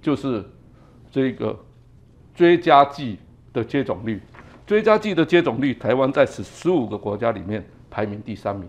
[0.00, 0.42] 就是
[1.10, 1.54] 这个
[2.34, 3.18] 追加剂
[3.52, 4.18] 的接种率，
[4.66, 8.66] 追加剂的接种率，台湾在十十五个国家里面排名第三名。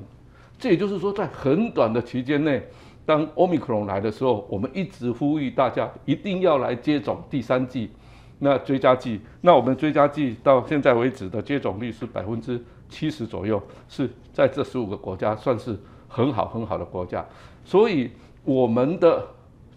[0.57, 2.61] 这也就是说，在很短的期间内，
[3.05, 7.91] 当 Omicron 来的时候，我们一直呼吁大家一定要来接种第三剂，
[8.39, 9.21] 那追加剂。
[9.41, 15.77] 那我们追加剂到现在为止的接种率是百分之七十左右，是在这十五个国家算是
[16.09, 17.25] 很好很好的国家。
[17.63, 18.11] 所以
[18.43, 19.25] 我们的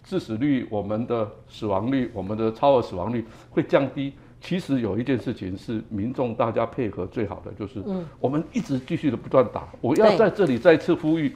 [0.03, 7.83] 致死率、我们的死亡率、我们的超额死亡率会降低，其实有一件事情是民众大家配合最好的，就是
[8.19, 9.67] 我们一直继续的不断打。
[9.81, 11.35] 我要在这里再次呼吁，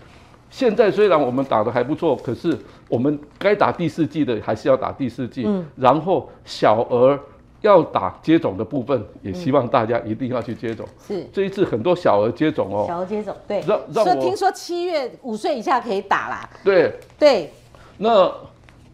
[0.50, 5.48] 现在虽然我们打的还不错，可是我们该打第四季的还是要打第四季。
[5.76, 7.20] 然后小儿
[7.62, 10.88] 要打接种的部分，也希望大家一定要去接种。
[11.06, 11.26] 是。
[11.34, 17.52] 这一次很多小儿接种哦，小儿接种，对，让让我说听说七月五岁以下可以打啦，对，对。
[17.98, 18.34] 那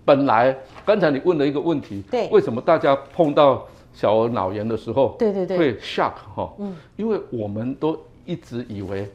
[0.04, 2.28] 本来刚才你问了一个问题，对。
[2.30, 3.68] 为什么大家碰到
[4.00, 9.06] 小儿脑炎的时候，对对对会 shock 哈，嗯，因为我们都一直以为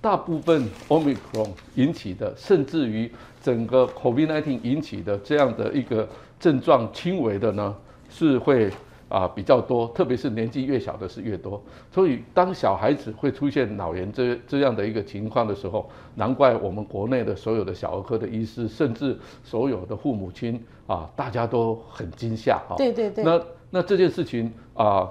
[0.00, 3.10] 大部分 omicron 引起的，甚至于
[3.42, 7.74] 整个 COVID-19 引起的这样的一个症状轻微的呢，
[8.08, 8.70] 是会
[9.08, 11.60] 啊比较多，特别是年纪越小的是越多。
[11.90, 22.76] 所以当小孩子会出现脑炎这这样的一个情况的时候，难怪我们国内的所有的小儿科的医师，甚至所有的父母亲啊，大家都很惊吓哈。
[22.76, 25.08] 对对对，那那这件事情啊，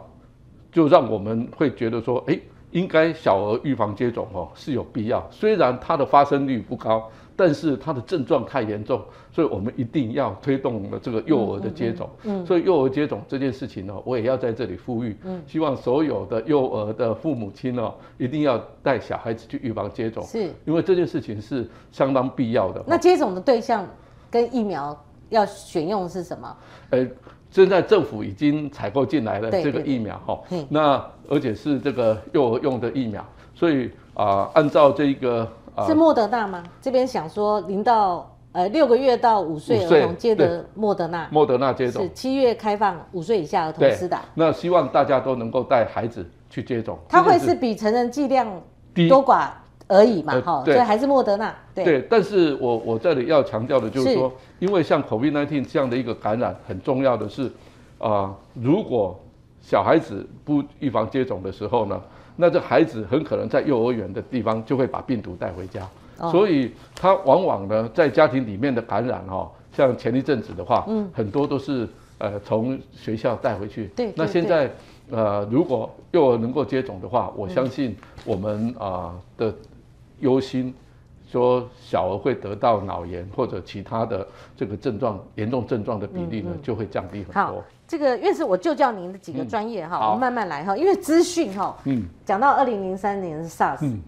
[0.71, 2.39] 就让我们会觉得说，哎，
[2.71, 5.25] 应该小儿预防接种哦是有必要。
[5.31, 8.99] 虽然它的发生率不高，但是它的症状太严重，
[9.31, 12.09] 所以我们一定要推动了这个幼儿的接种。
[12.23, 20.51] 嗯，所以幼儿接种这件事情呢，我也要在这里呼吁，嗯，希望所有的幼儿的父母亲哦，一定要带小孩子去预防接种，是。
[20.65, 22.83] 因为这件事情是相当必要的。
[22.87, 23.85] 那接种的对象
[24.31, 26.57] 跟疫苗要选用的是什么？
[26.89, 27.05] 呃，
[27.49, 30.39] 现在政府已经采购进来了这个疫苗哈。
[30.49, 36.63] 嗯，那而且是这个幼儿用的疫苗，所以啊、按照这个啊是莫德纳吗？
[36.81, 42.03] 这边想说零到呃六个月到五岁儿童接的莫德纳，莫德纳接种。
[42.03, 43.91] 是，七月开放五岁以下儿童对。
[43.91, 48.47] 施打，那希望大家都能够带孩子去接种，它会是比成人剂量
[48.93, 49.07] 低。
[49.07, 49.49] 多寡
[49.87, 50.73] 而已嘛，呃哈，对。
[50.73, 54.15] 所以还是莫德纳，对，对，但是我我这里要强调的就是是。
[54.15, 57.51] 说，因为像 COVID-19 这样的一个感染，很重要的是，
[57.99, 59.17] 啊、如果
[59.61, 62.01] 小孩子不预防接种的时候呢，
[62.35, 65.87] 那这孩子很可能在幼儿园的地方就会把病毒带回家，
[66.19, 66.31] 哦。
[66.31, 71.87] 所以他往往呢在家庭里面的感染哦，像前一阵子的话，嗯，很多都是
[72.19, 74.71] 呃从学校带回去，对对对那现在
[75.09, 77.95] 呃如果幼儿能够接种的话，我相信
[78.25, 79.53] 我们啊、的
[80.19, 80.73] 忧心。
[81.29, 84.25] 说小儿会得到脑炎或者其他的
[84.55, 94.01] 这个症状严重症状的比例呢，就会降低很好多。，这个院士我就叫您的几个专业哈，我们慢慢来哈，因为资讯哈，嗯讲到二零零三年是 SARS，、嗯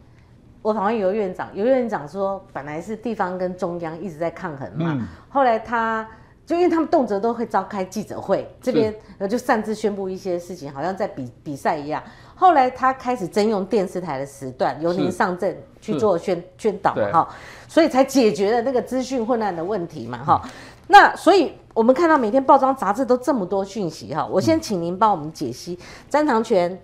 [0.61, 6.07] 我访问尤院长，尤院长说，本来是地方跟中央一直在抗衡嘛，嗯后来他
[6.45, 12.01] 就因为他们动辄都会召开记者会，这边呃就擅自宣布一些事情，好像在比比赛一样。
[12.39, 17.29] 后来他开始征用电视台的时段，由您上阵去做宣宣导嘛哈，
[17.67, 20.41] 所以才解决了那个资讯混乱的问题嘛哈。
[20.87, 26.79] 那所以我们看到每天报章杂志都这么多讯息哈，我先请您帮我们解析詹长全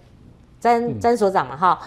[0.59, 1.79] 詹詹所长嘛哈。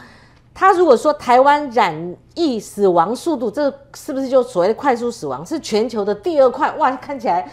[0.55, 5.45] 他如果说台湾染疫死亡速度，这是不是就所谓的快速死亡？
[5.45, 6.73] 是全球的第二快？
[6.77, 7.47] 哇，看起来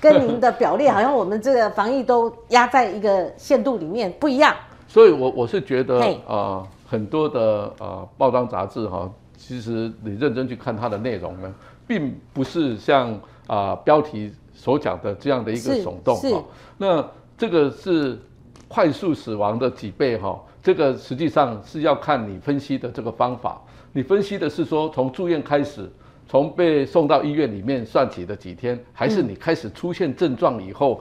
[0.00, 4.56] 跟您的表列好像我们这个防疫都压在一个限度里面不一样。
[4.90, 11.54] 所以我我是觉得啊呃很多的呃报章杂志哈、其实你认真去看它的内容呢，
[11.86, 16.34] 并不是像啊、标题所讲的这样的一个耸动是。
[16.34, 16.44] 哈、
[16.76, 18.18] 那这个是
[18.66, 23.62] 快速死亡的几倍哈、这个实际上是要看你分析的这个方法。
[23.92, 25.88] 你分析的是说从住院开始，
[26.30, 31.00] 从被送到医院里面算起的几天，还是你开始出现症状以后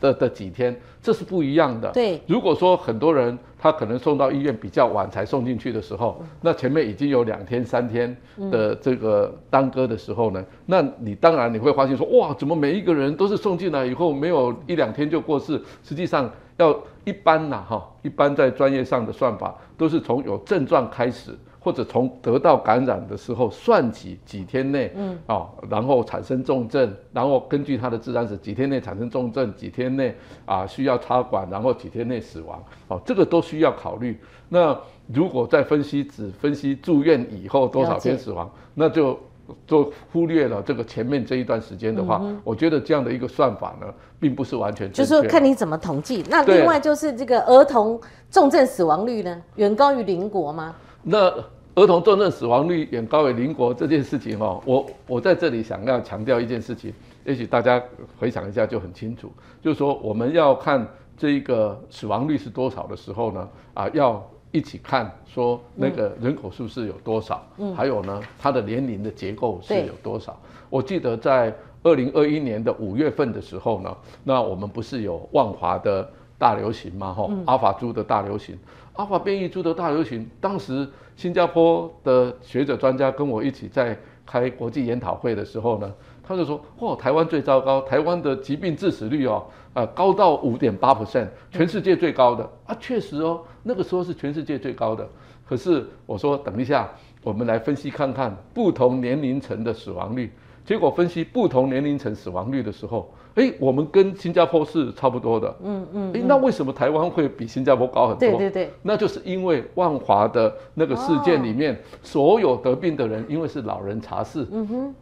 [0.00, 1.90] 的的几天，这是不一样的。
[1.90, 8.16] 对，如果说很多人他可能送到医院比较晚才送进去的时候，那前面已经有两天三天
[8.50, 15.60] 的这个耽搁的时候呢，那你当然你会发现说，哇，怎么每一个人都是送进来以后没有一两天就过世？
[15.82, 21.36] 实际上要一般呐哈，一般在专业上的算法都是从有症状开始。
[21.60, 34.18] 或者从得到感染的时候算起几天内，嗯，哦，然后产生重症，然后根据他的自然史，几天内产生重症，几天内啊需要插管，然后几天内死亡，哦，这个都需要考虑。
[34.48, 39.18] 那如果在分析只分析住院以后多少天死亡，那就
[39.66, 43.86] 就忽略了这个前面这一段时间的话，我觉得这样的一个算法呢，
[44.18, 45.08] 并不是完全就是。
[45.14, 46.24] 说看你怎么统计。
[46.30, 50.74] 那另外就是这个儿童重症死亡率呢，远高于邻国吗？
[51.02, 51.32] 那
[51.74, 56.92] 儿童重症死亡率远高于邻国这件事情哦，我我在这里想要强调一件事情，
[57.24, 57.82] 也许大家
[58.18, 59.32] 回想一下就很清楚，
[59.62, 60.86] 就是说我们要看
[61.16, 70.38] 这一个死亡率是多少的时候呢，啊，要一起看说那个人口数是有多少，嗯，还有呢它的年龄的结构是有多少。
[70.68, 78.58] 我记得在二零二一年的五月份的时候呢，那我们不是有万华的大流行嘛，哈，阿法猪的大流行，
[79.00, 80.86] 阿法变异株的大流行，当时
[81.16, 85.90] 新加坡的学者专家跟我一起在开国际研讨会的时候呢，
[86.22, 95.08] 他就说，哦，台湾最糟糕，台湾的疾病致死率哦，呃，高到五点八 percent，全世界最高的啊，确实哦，那个时候是全世界最高的。
[95.48, 96.86] 可是我说，等一下，
[97.22, 100.30] 我们来分析看看不同年龄层的死亡率。
[100.62, 105.56] 结果分析不同年龄层死亡率的时候，哎，我们跟新加坡是差不多的。
[105.62, 106.12] 嗯嗯。
[106.14, 108.18] 哎，那为什么台湾会比新加坡高很多？
[108.18, 108.70] 对对对。
[108.82, 114.46] 那就是因为万华的那个事件里面，所有得病的人，因为是老人茶室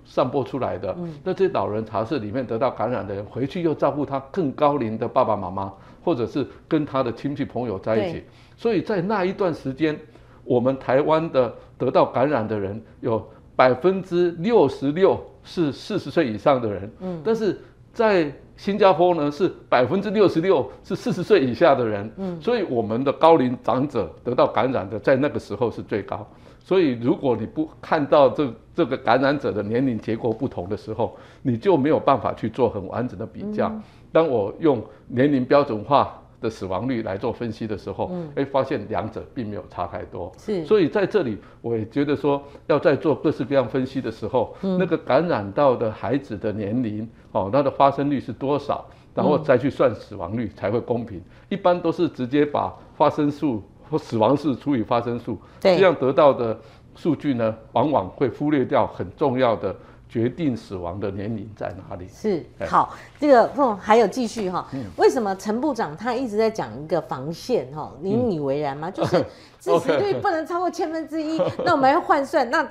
[0.04, 0.94] 散播出来的。
[0.98, 1.14] 嗯。
[1.24, 5.72] 那这些老人茶室里面得到感染的人，回去又照顾他更高龄的爸爸妈妈，
[6.04, 8.22] 或者是跟他的亲戚朋友在一起。
[8.56, 9.98] 所以在那一段时间，
[10.44, 15.18] 我们台湾的得到感染的人有百分之六十六。
[15.44, 17.58] 是四十岁以上的人，嗯，但是
[17.98, 26.24] 在新加坡呢，是百分之六十六是四十岁以下的人，嗯，所以我们的高龄长者得到感染的在那个时候是最高。
[26.60, 33.68] 所以如果你不看到这这个感染者的年龄结构不同的时候，你就没有办法去做很完整的比较。
[34.12, 36.22] 当我用年龄标准化。
[36.40, 40.32] 的死亡率来做分析的时候，哎，发现两者并没有差太多。
[40.38, 51.20] 是，所以在这里，我也觉得说，要在做各式各样分析的时候，那个感染到的孩子的年龄，哦，它的发生率是多少，然后再去算死亡率才会公平。
[51.48, 56.58] 一般都是直接把发生数或死亡数除以发生数，这样得到的
[56.94, 59.74] 数据呢，往往会忽略掉很重要的。
[60.08, 62.08] 决定死亡的年龄在哪里？
[62.08, 64.66] 是好，这个不还有继续哈？
[64.96, 67.92] 为什么陈部长他一直在讲一个防线哈？
[68.00, 68.88] 您以为然吗？
[68.92, 69.22] 就是
[69.60, 72.66] 致死率不能超过千分之一，那我们要换算，那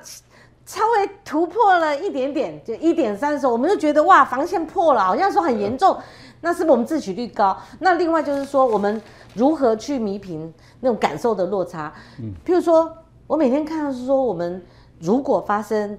[0.66, 5.96] 稍微突破了一点点，就一点三的时候，我们就觉得哇，防线破了，好像说很严重，
[6.40, 7.56] 那是不是我们自取率高？
[7.78, 9.00] 那另外就是说，我们
[9.34, 11.92] 如何去弥平那种感受的落差？
[12.18, 12.92] 嗯，譬如说
[13.28, 14.60] 我每天看到是说，我们
[14.98, 15.96] 如果发生。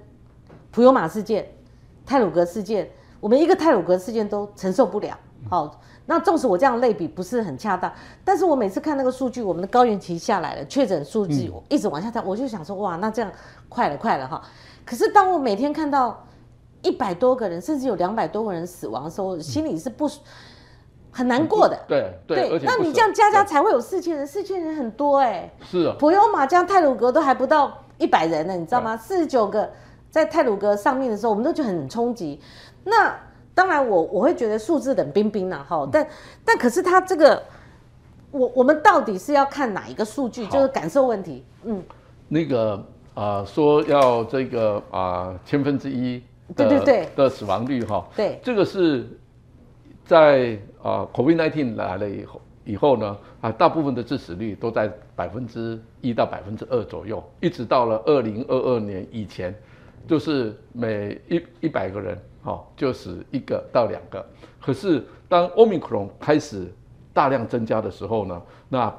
[0.70, 1.46] 普悠玛事件、
[2.06, 5.16] 泰鲁格事件，我们一个泰鲁格事件都承受不了。
[5.48, 7.90] 好，那纵使我这样类比不是很恰当，
[8.24, 13.32] 但是我每次看那个数据，我们的高原期下来了，确诊数据一直往下降，我就想说，哇，那这样
[13.68, 14.42] 快了，快了哈。
[14.84, 16.26] 可是当我每天看到
[16.82, 20.08] 一百多个人，甚至有两百多个人死亡的时候，心里是不
[21.10, 21.78] 很难过的。
[21.88, 25.50] 对对，那你这样加加才会有四千人，四千人很多哎。
[25.70, 28.96] 是啊，普悠玛这样泰鲁格都还不到一百人呢，你知道吗？
[28.96, 29.68] 四十九个。
[30.10, 32.40] 在泰鲁格上面的时候，我们都觉得很冲击。
[32.84, 33.16] 那
[33.54, 35.88] 当然，我我会觉得数字冷冰冰呐，哈。
[35.92, 36.06] 但
[36.44, 37.42] 但可是他这个，
[38.30, 40.46] 我我们到底是要看哪一个数据？
[40.46, 41.44] 就是感受问题。
[41.64, 41.82] 嗯，
[42.26, 42.82] 那个
[43.14, 46.22] 啊，说要这个啊千分之一，
[46.56, 48.04] 对对对的死亡率哈。
[48.16, 49.06] 对，这个是
[50.04, 59.54] 在啊 COVID-19 来了以后以后呢啊，大部分的致死率都在百分之一到百分之二左右，一直到了二零二二年以前。
[60.06, 64.24] 就是每一一百个人，哈，就死一个到两个。
[64.60, 66.66] 可是当欧米克戎开始
[67.12, 68.92] 大量增加的时候呢，那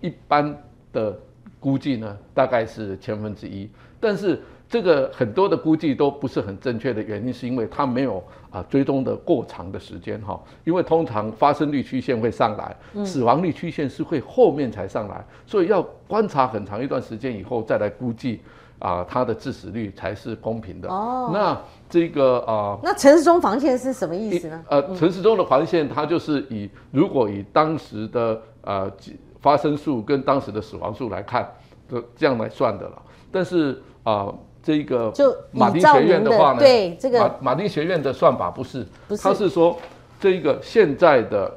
[0.00, 0.56] 一般
[0.92, 1.18] 的
[1.60, 3.68] 估计呢，大概是千分之一。
[4.00, 10.42] 但是这个很多的估计都不是很正确的原因，是因为它没有啊追踪的过长的时间，哈。
[10.64, 18.40] 因为通常发生率曲线会上来，死亡率曲线是会后面才上来，所以要观察很长一段时间以后再来估计。
[18.84, 20.90] 啊，它的致死率才是公平的。
[20.90, 24.62] 哦，那这个啊，那城市中防线是什么意思呢？
[24.68, 28.92] 呃，城市中的防线，它就是以如果以当时的呃
[29.40, 31.50] 发生数跟当时的死亡数来看，
[31.88, 33.02] 这这样来算的了。
[33.32, 34.30] 但是啊，
[34.62, 38.86] 这个就马丁学院的话呢，对这个马马丁学院的算法不是，
[39.22, 39.74] 他是说
[40.20, 41.50] 这一个现在的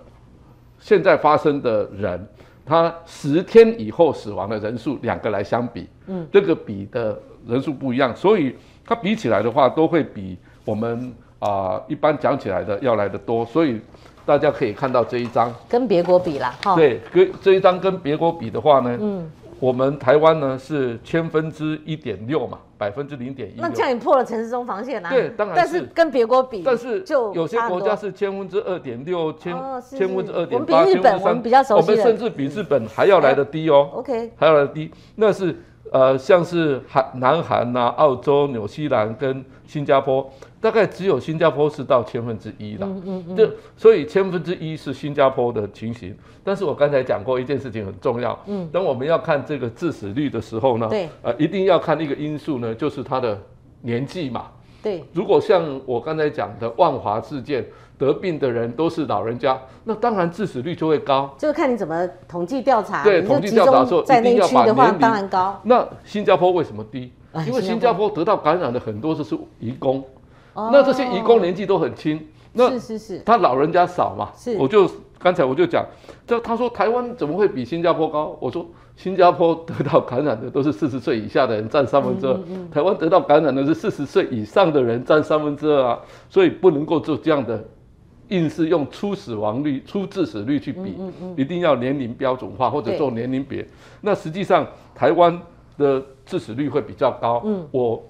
[0.79, 2.25] 现在发生的人。
[2.67, 8.53] 他十天以后死亡的人数两个来相比，嗯，这个比的人数不一样，所以
[8.85, 13.79] 它比起来的话，都会比我们啊一般讲起来的要来的多，所以
[14.25, 15.53] 大家可以看到这一张。
[15.69, 19.31] 跟别国比啦，哈，对，跟这一张跟别国比的话呢，嗯。
[19.59, 23.55] 我们台湾呢是千分之一点六嘛，百分之零点一。
[23.57, 25.09] 那这样你破了城市中防线啊？
[25.09, 25.55] 对，当然。
[25.57, 31.21] 但是跟别国比，但是就有些国家是千分之二点六，千千分之二点八，千分之三。
[31.21, 33.89] 我们比较熟悉我们甚至比日本还要来的低哦。
[33.95, 35.55] OK，还要来的低，那是。
[35.89, 40.29] 呃，像是韩、南韩呐、澳洲、纽西兰跟新加坡，
[40.59, 42.87] 大概只有新加坡是到千分之一了。
[42.87, 43.35] 嗯嗯嗯。
[43.35, 46.15] 就所以千分之一是新加坡的情形。
[46.43, 48.37] 但是我刚才讲过一件事情很重要。
[48.47, 48.67] 嗯。
[48.71, 51.09] 当我们要看这个致死率的时候呢，对。
[51.21, 53.39] 呃，一定要看一个因素呢，就是他的
[53.81, 54.47] 年纪嘛。
[54.81, 57.65] 对，如果像我刚才讲的万华事件，
[57.97, 61.33] 得病的人都是老人家，那当然致死率就会高。
[61.37, 63.03] 就看你怎么统计调查。
[63.03, 65.59] 对统计调查的时候在那一定要把区的话，年龄当然高。
[65.63, 67.11] 那新加坡为什么低？
[67.33, 70.03] 哎因为新加坡得到感染的很多都是移工，
[70.57, 72.19] 哦那这些移工年纪都很轻，
[72.53, 74.89] 那是是是，他老人家少嘛，是我就
[75.19, 75.85] 刚才我就讲，
[76.25, 78.35] 这他说台湾怎么会比新加坡高？
[78.39, 85.99] 我说新加坡得到感染的都是四十岁以下的人占三分之二，嗯台湾得到感染的是四十岁以上的人占三分之二啊，
[86.29, 87.63] 所以不能够做这样的。
[88.29, 90.97] 硬是用初死亡率、初致死率去比，
[91.37, 93.65] 一定要年龄标准化或者做年龄别。
[94.01, 95.39] 那实际上台湾
[95.77, 98.03] 的致死率会比较高，嗯我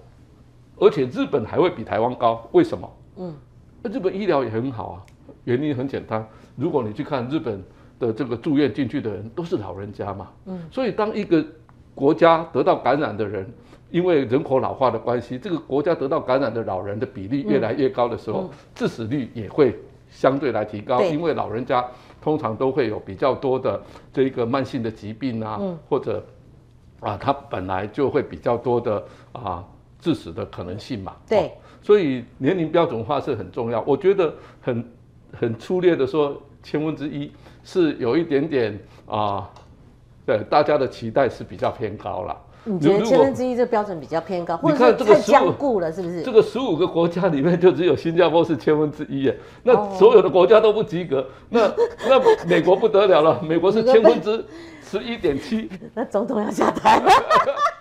[0.80, 2.96] 而且日本还会比台湾高，为什么？
[3.16, 3.34] 嗯，
[3.82, 5.02] 那日本医疗也很好啊，
[5.44, 6.26] 原因很简单，
[6.56, 7.62] 如果你去看日本
[7.98, 11.44] 的这个住院进去的人都是老人家嘛，嗯，所以当一个
[11.94, 13.52] 国家得到感染的人，
[13.90, 19.76] 因为人口老化的关系，这个国家得到感染的老人的比例越来越高的时候，致死率也会
[20.08, 21.84] 相对来提高，因为老人家
[22.20, 26.24] 通常都会有比较多的这个慢性的疾病啊，或者
[27.00, 29.64] 啊，他本来就会比较多的啊
[30.00, 31.14] 致死的可能性嘛。
[31.28, 33.82] 对哦所以年龄标准化是很重要。
[33.86, 34.84] 我觉得很
[35.32, 37.32] 很粗略的说，千分之一
[37.62, 39.48] 是有一点点啊，
[40.26, 42.36] 对大家的期待是比较偏高了。
[42.64, 46.22] 你觉得千分之一这标准比较偏高，或你者看这个15是太僵固了，是不是？
[46.22, 51.72] 这个十五个国家里面，就只有新加坡是千分之一耶，那哦所有的国家都不及格，那
[52.08, 54.44] 那美国不得了了，美国是千分之
[54.82, 57.00] 十一点七， 那总统要下台，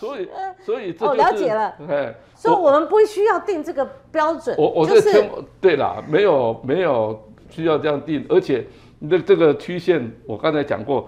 [0.00, 0.28] 所以
[0.64, 8.66] 所以这哦就是了解了，哎，所以我们不需要定这个标准，我我就是这个千对啦，没有没有需要这样定，而且
[8.98, 11.06] 你的这个曲线，我刚才讲过，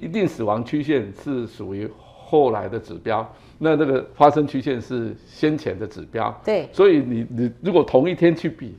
[0.00, 3.24] 一定死亡曲线是属于后来的指标，
[3.58, 6.68] 那这个发生曲线是先前的指标，对。
[6.72, 8.76] 所以你你如果同一天去比，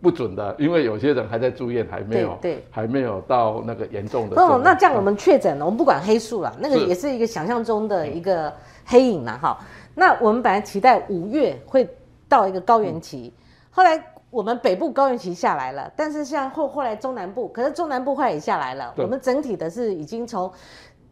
[0.00, 2.64] 不准的，因为有些人还在住院，还没有对对。
[2.70, 8.52] 还没有到那个严重的症哦。，那这样我们确诊了，我们不管黑数了，那个也是一个想象中的一个
[8.88, 9.58] 黑影嘛，哈。
[9.94, 11.88] 那我们本来期待五月会
[12.28, 13.32] 到一个高原期，
[13.70, 20.50] 后来我们北部高原期下来了，但是像后后来中南部，可是中南部后来也下来了，我们整体的是已经从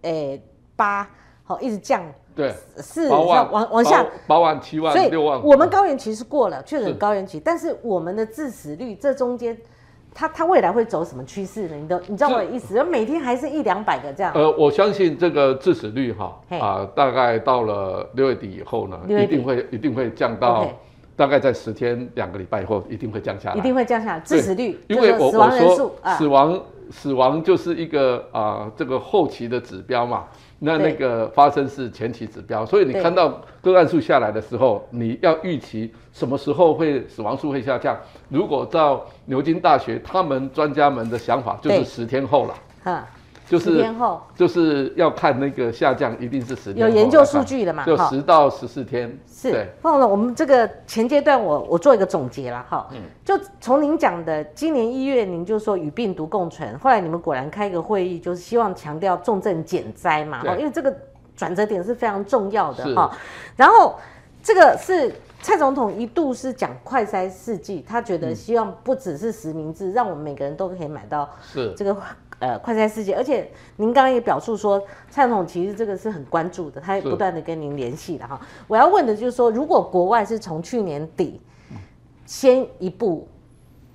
[0.03, 0.41] 诶
[0.77, 1.09] 八
[1.43, 2.03] 好一直降
[2.35, 2.55] 对。
[2.77, 4.05] 四往往下。
[4.05, 6.85] 八八万七所以万六万，我们高原期是过了，确是。
[6.85, 9.57] 诊高原期，但是我们的致死率这中间，
[10.17, 11.77] 它它未来会走什么趋势呢？
[11.77, 12.75] 你都你知道我的意思？
[12.75, 14.33] 就每天还是一两百个这样。
[14.35, 20.67] 呃，我相信这个致死率哈嘿啊，大概到了六月底以后呢，一定会一定会降到
[21.15, 30.25] 大概在十天两个礼拜以后一定会降下来，一定会降下来，致死率，因为死亡人数死，亡死亡就是一个啊这个后期的指标嘛，
[30.59, 37.97] 那那个发生是前期指标，所以你看到个案数下来的时候，你要预期什么时候会死亡数会下降。
[38.29, 42.55] 如果到牛津大学他们专家们的想法，就是十天后了，
[43.49, 44.21] 就是天后。
[44.35, 52.99] 就是要看那个下降，一定是十天有研究数据的嘛就十到十四天，是对，放了我们这个前阶段我，我做一个总结了哈，嗯。
[53.25, 60.95] 就从您讲的，今年一月您就说与病毒共存，后来你们果然开一个会议，就是希望强调重症减灾嘛，因为这个
[61.35, 62.95] 转折点是非常重要的是。
[62.95, 63.11] 哈。
[63.57, 63.95] 然后
[64.43, 68.21] 这个是蔡总统一度是讲快筛试剂，他觉嗯。
[68.21, 71.73] 得希望不只是实名制，让我们每个人都可以买到是。
[71.77, 71.97] 这个
[72.39, 78.41] 呃快餐世界，而且您刚刚也表述说，蔡总统其实这个是很关注的，他也不断的跟您联系的哈。
[78.67, 81.41] 我要问的就是说，如果国外是从去年底
[82.25, 83.27] 先一步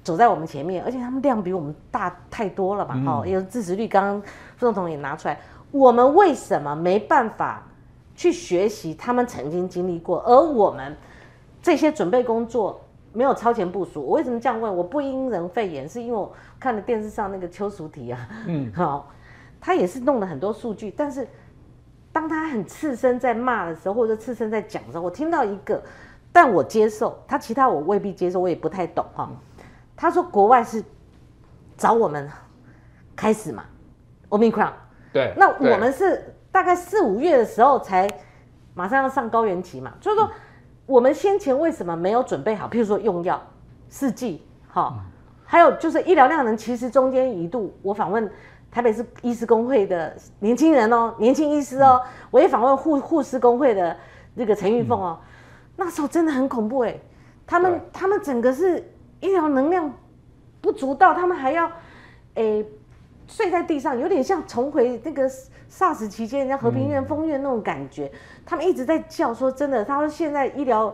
[0.03, 4.21] 走在我们前面，而且他们量比我们大太多了吧，哈、因为支持率，刚刚
[4.57, 5.39] 副总统也拿出来，
[5.69, 7.67] 我们为什么没办法
[8.15, 10.97] 去学习他们曾经经历过，而我们
[11.61, 12.81] 这些准备工作
[13.13, 14.01] 没有超前部署。
[14.01, 14.75] 我为什么这样问？
[14.75, 19.09] 我不因人肺炎，是因为我看了电视上那个邱淑媞啊，嗯， 好，
[19.59, 21.27] 他也是弄了很多数据，但是
[22.11, 25.81] 当他很刺身在骂的时候，或者刺身在讲的时候，我听到一个，
[26.31, 29.29] 但我接受，他其他我未必接受，我也不太懂哈。
[29.95, 30.83] 他说国外是
[31.77, 32.29] 找我们
[33.15, 33.63] 开始嘛
[34.29, 34.71] ，Omicron，
[35.13, 38.09] 对，那我们是大概四五月的时候才
[38.73, 40.29] 马上要上高原期嘛，就是说
[40.91, 42.67] 我们先前为什么没有准备好？
[42.67, 43.41] 譬如说用药、
[43.89, 44.99] 试剂，好，
[45.45, 48.29] 还有就是医疗量能，其实中间一度我访问
[48.69, 53.95] 台北市医师工会的年轻人哦，年轻医师哦，我也访问护护士工会的
[54.35, 55.17] 那个陈玉凤哦，
[55.77, 56.99] 那时候真的很恐怖哎，
[57.47, 58.77] 他们他们整个是
[59.21, 59.89] 医疗能量
[60.59, 61.71] 不足到，他们还要
[62.33, 62.65] 诶。
[63.31, 65.27] 睡在地上，有点像重回那个
[65.71, 68.11] SARS 期间人家和平医院、丰院那种感觉。
[68.45, 70.93] 他们一直在叫说，真的，他说现在医疗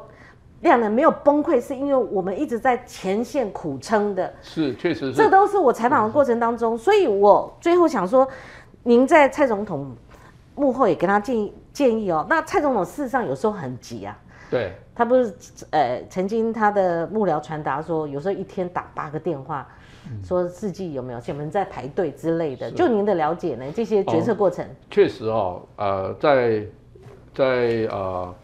[0.62, 4.32] 量能没有崩溃，是因为我们一直在前线苦撑的。
[4.44, 5.14] 是，确实是。
[5.14, 8.28] 这都是我采访的过程当中，所以我最后想说，
[8.84, 9.96] 您在蔡总统
[10.54, 12.24] 幕后也跟他建议建议哦。
[12.30, 14.16] 那蔡总统事实上有时候很急啊。
[14.52, 14.76] 对。
[14.94, 15.32] 他不是
[15.70, 19.68] 呃，曾经他的幕僚传达说，有时候一天打八个电话，
[20.24, 22.72] 说四季有没有，有没有在排队之类的。
[22.72, 24.66] 就您的了解呢，这些决策过程。
[24.90, 26.66] 确实哦，呃，在
[27.34, 28.36] 在呃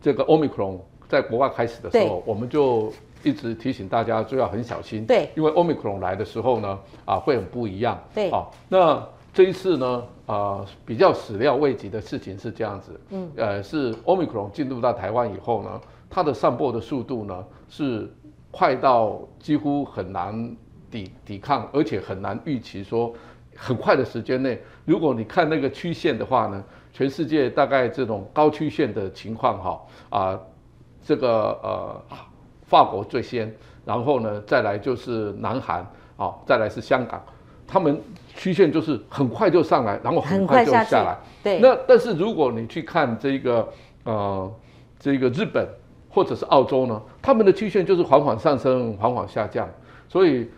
[0.00, 0.78] 这个 Omicron
[1.08, 5.04] 在国外开始的时候，我们就一直提醒大家就要很小心。
[5.04, 5.30] 对。
[5.36, 7.98] 因为 Omicron 来的时候呢，啊，会很不一样。
[8.14, 8.30] 对。
[8.30, 10.02] 好，那这一次呢？
[10.26, 18.08] 啊，比较始料未及的事情是这样子，嗯，呃，是 Omicron 进入到台湾以后呢，它的散播的速度呢是
[18.52, 20.56] 快到几乎很难
[20.90, 23.14] 抵抵抗，而且很难预期说
[23.56, 29.80] 很快的时间内，如果你看那个曲线的话呢，全世界大概这种高曲线的情况哈，
[30.10, 30.40] 啊，
[31.04, 32.02] 这个呃，
[32.66, 35.86] 法国最先，然后呢再来就是南韩，
[36.16, 37.22] 啊，再来是香港。
[37.66, 38.00] 他们
[38.34, 41.16] 曲线就是很快就上来，然后很快就下来。
[41.40, 41.60] 对。
[41.60, 43.68] 那但是如果你去看这个
[44.02, 44.52] 呃
[44.98, 45.68] 这个日本
[46.08, 49.68] 或者是澳洲呢，他们的曲线就是缓缓上升，缓缓下降。
[50.08, 50.50] 所以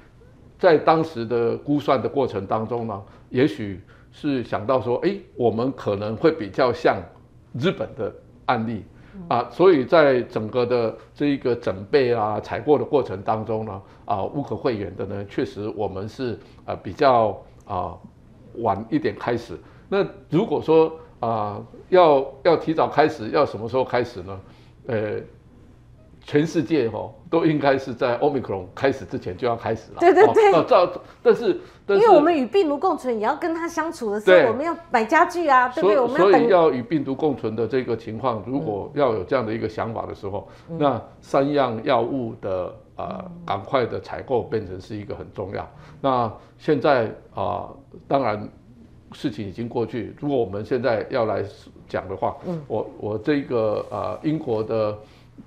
[0.62, 3.80] 在当时的估算的过程当中呢，也许
[4.12, 7.02] 是想到说，哎，我们可能会比较像
[7.58, 8.14] 日本的
[8.46, 8.84] 案例。
[9.28, 17.98] 啊，所以在整个的这一个准备啊、采购的过程当中呢，啊，无可讳言的呢，确实我们是呃比较啊
[18.58, 19.58] 晚一点开始。
[19.88, 24.40] 那如果说啊要要提早开始，要什么时候开始呢？
[24.86, 25.20] 呃。
[26.24, 29.98] 全世界哈都应该是在 Omicron 开始之前就要开始了。
[29.98, 30.52] 对对对。
[30.52, 30.88] 哦，照，
[31.22, 35.98] 但是，因为我们与病毒共存，也要跟它相处的时候，我们要买家具啊，对不对？
[35.98, 40.48] 我们所以要与病毒共存的这个情况，如果要有这样的一个想法的时候，
[40.78, 45.68] 那三样药物的呃赶快的采购变成是一个很重要。
[46.00, 47.68] 那现在啊，
[48.06, 48.48] 当然
[49.12, 50.14] 事情已经过去。
[50.20, 51.44] 如果我们现在要来
[51.88, 54.96] 讲的话，嗯，我我这个呃英国的。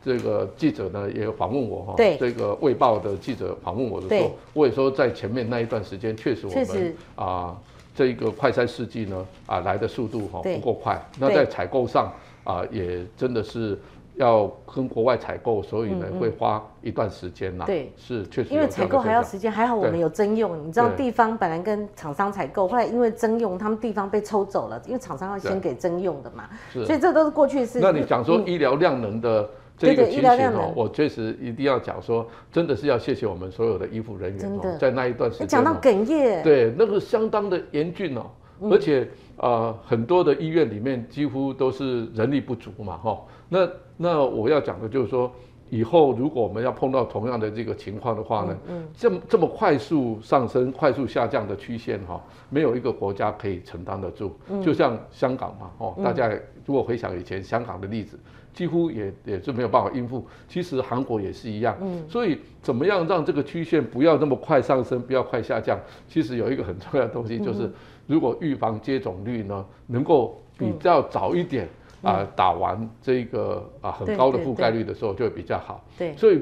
[0.03, 7.57] 这个记者呢也访问我哈，这个《卫报》的记者访问我的时候，我也说在前面那一段时间，确实我们啊，
[7.95, 12.11] 这一个快筛试剂呢啊来的速度哈不够快，那在采购上
[12.43, 13.79] 啊也真的是
[14.15, 17.63] 要跟国外采购，所以呢会花一段时间呐。
[17.65, 18.53] 对，是确实。
[18.53, 27.79] 因为采购还要时间，还好我们有征用，你知道地方本来跟厂商采购，后来因为征用，他们地方被抽走了，因为厂商要先给征用的嘛，所以这都是过去是。
[27.79, 29.49] 那你讲说医疗量能的。
[29.77, 38.25] 这个情形哦，我确实一定要讲说，真的是要谢谢我们所有的医护人员哦，在那一段时间，讲到哽咽，对，那个相当的严峻哦，
[38.71, 39.05] 而且
[39.35, 45.29] 啊，很多的医院里面几乎都是人力不足嘛，哈，那那我要讲的就是说，
[45.69, 48.57] 以后如果我们要碰到同样的这个情况的话呢，
[48.95, 54.31] 这么这么快速上升、快速下降的曲线哈，没有一个国家可以承担得住，
[54.63, 56.31] 就像香港嘛，哦，大家
[56.65, 58.17] 如果回想以前香港的例子。
[58.55, 60.25] 几乎也也是没有办法应付。
[60.47, 65.77] 其实韩国也是一样，嗯，所以怎么样让这个曲线不要那么快上升，不要快下降？
[66.07, 67.69] 其实有一个很重要的东西，就是
[68.07, 71.67] 如果预防接种率呢能够比较早一点
[72.01, 75.83] 啊，打完这个啊很高的覆盖率的时候就会比较好。
[75.97, 76.41] 对，所以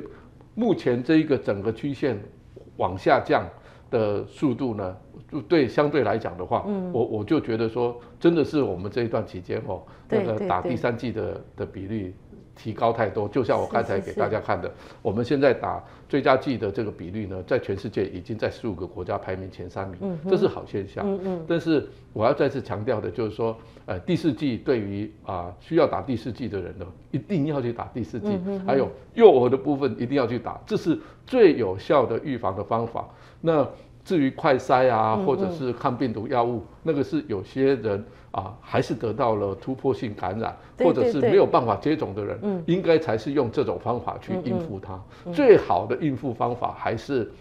[0.53, 2.17] 目前这一个整个曲线
[2.77, 3.43] 往下降
[3.93, 4.97] 的速度呢？
[5.31, 12.13] 就对，相对来讲的话，我我就觉得说，真的是我们这一段期间哦，那个打第三季的的比率
[12.55, 13.27] 提高太多。
[13.27, 21.03] 就像我刚才给大家看的，我们现在打追加剂的这个比率呢，在全世界已经在十五个国家排名前三名，这是好现象。
[21.07, 21.45] 嗯嗯。
[21.47, 28.27] 但是我要再次强调的就是说，呃，第四季对于啊需要打第四季的人呢，一定要去打第四季，
[28.65, 33.07] 还有幼儿的部分一定要去打，这是最有效的预防的方法。
[33.41, 33.67] 那。
[34.05, 44.99] 至于快筛啊，或者是抗病毒药物，那个是有些人啊，还是得到了突破性感染，或者是没有办法接种的人，应该才是用这种方法去应付它。
[45.31, 47.31] 最好的应付方法还是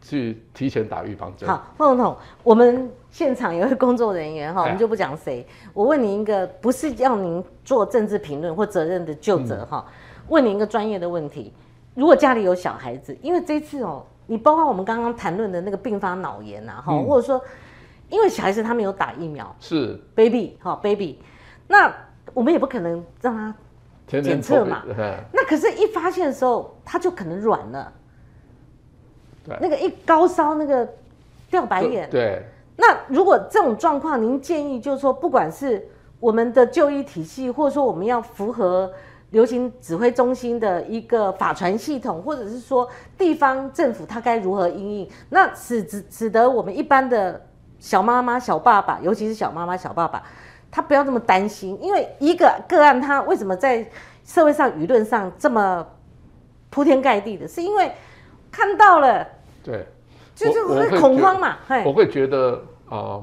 [0.00, 1.48] 去提前打预防针。
[1.48, 5.44] 好，副总统，我们现场有位工作人员哈，我们就不讲谁。
[5.72, 9.84] 我问您一个，不是要您做政治评论或责任的就责哈，
[10.28, 11.52] 问您一个专业的问题：
[11.94, 14.04] 如果家里有小孩子，因为这次哦。
[14.26, 17.40] 你包括我们刚刚谈论的那个并发脑炎呐，哈，或者说，
[18.08, 20.00] 因为小孩子他没有打疫苗，是。
[20.14, 21.18] baby 哈 baby，
[21.68, 21.92] 那
[22.32, 23.54] 我们也不可能让他
[24.06, 24.82] 检测嘛，
[25.32, 27.92] 那可是，一发现的时候，他就可能软了，
[29.44, 30.88] 对，那个一高烧，那个
[31.50, 32.42] 掉白眼，对，
[32.76, 35.86] 那如果这种状况，您建议就是说，不管是
[36.18, 38.90] 我们的就医体系，或者说我们要符合。
[39.34, 47.44] 流行指挥中心的一个法传系统，或者是说地方政府它该如何应应，那使使使得我们一般的
[47.80, 50.22] 小妈妈、小爸爸，尤其是小妈妈、小爸爸，
[50.70, 53.84] 他不要这么担心，因为一个个案，他为什么在
[54.24, 55.84] 社会上舆论上这么
[56.70, 57.90] 铺天盖地的，是因为
[58.52, 59.26] 看到了，
[59.64, 59.84] 对，
[60.36, 63.20] 就就会恐慌嘛，我，会觉得啊、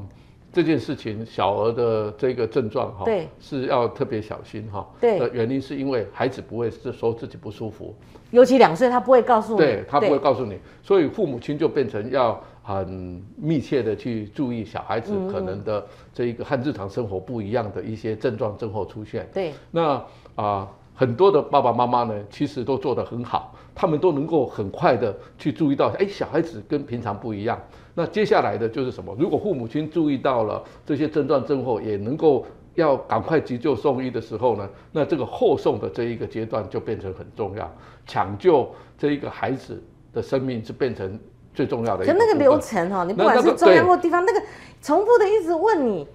[0.51, 3.27] 这件事情小儿的这个症状哈，对。
[3.39, 4.85] 是要特别小心哈。
[4.99, 5.17] 对。
[5.17, 7.95] 的原因是因为孩子不会是说自己不舒服，
[8.31, 15.27] 尤其两岁，他不会告诉你，对他不会告诉你，所以父母亲就变成要很密切的去注意小孩子嗯。
[15.31, 19.27] 可能的这一个和日常生活不一样的一些症状症候出现。
[19.33, 19.53] 对。
[19.71, 20.03] 那
[20.35, 27.59] 啊、很多的爸爸妈妈呢，其实都做得很好，他们都能够很快的去注意到，哎，小孩子跟平常不一样。
[27.93, 29.15] 那接下来的就是什么？
[29.19, 37.71] 如果父母亲注意到了这些症状症候，也能够要赶快急救送医的时候呢，那这个后送的这一个阶段就变成很重要，
[38.05, 39.81] 抢救这一个孩子
[40.13, 41.19] 的生命是变成
[41.53, 42.05] 最重要的。
[42.05, 44.41] 可那个流程哈，你不管是中央或地方，那个
[44.81, 46.07] 重复的一直问你。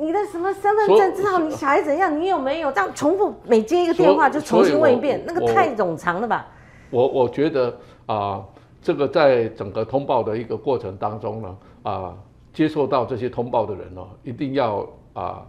[0.00, 2.70] 你的什么身份证所知道你小孩怎样，你有没有？
[2.70, 6.46] 这样重复每接一个电话就重新问一遍，那个太冗长了吧？
[6.90, 8.40] 我我觉得啊、
[8.80, 12.14] 这个在整个通报的一个过程当中呢，啊、
[12.52, 15.42] 接受到这些通报的人呢、一定要啊、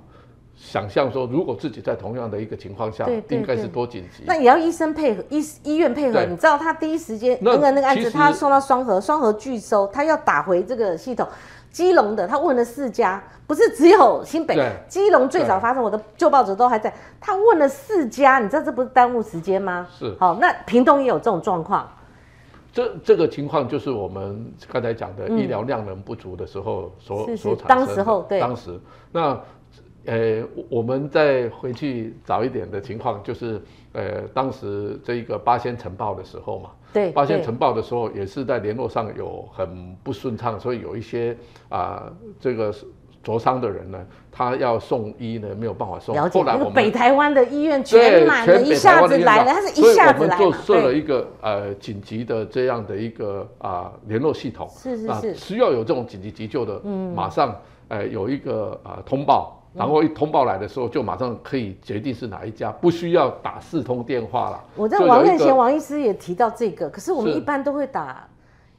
[0.55, 4.23] 想象说，如果自己在同样的一个情况下，对对应该是多紧急。
[4.25, 6.25] 那也要医生配合，医医院配合。
[6.25, 11.27] 你知道他第一时间那那个那个案子，他送到双河，双河拒收，他要打回这个系统。
[11.71, 14.57] 基隆的，他问了四家，不是只有新北，
[14.87, 16.91] 基隆最早对发生，我的旧报纸都还在。
[17.21, 19.87] 他问了四家，你知道这不是耽误时间吗？
[19.87, 21.87] 是好，那屏东也有这种状况，
[22.79, 27.85] 这这个情况就是我们刚才讲的医疗量能不足的时候所、所产生的。
[27.85, 28.39] 当时候对。
[28.39, 28.79] 当时。
[29.11, 29.41] 那
[30.05, 33.61] 呃，我们再回去早一点的情况，就是
[33.91, 37.11] 呃，当时这一个八仙晨报的时候嘛，对对。
[37.11, 42.73] 八仙晨报的时候也是在联络上有很不顺畅，所以有一些啊、这个
[43.29, 43.99] 灼伤的人呢，
[44.31, 46.15] 他要送医呢没有办法送。
[46.15, 46.39] 了解。
[46.39, 57.55] 后来我们北台湾的医院全满了，一下子来了，他是一下子来所以我们就设了，一个呃紧急的这样的一个啊联络系统，啊是是是，需要有这种紧急急救的，嗯，马上
[57.89, 64.63] 呃有一个啊通报，然后一通报来的时候就马上可以决定是哪一家，不需要打四通电话了。
[64.75, 68.27] 我在王任贤王医师也提到这个，可是我们一般都会打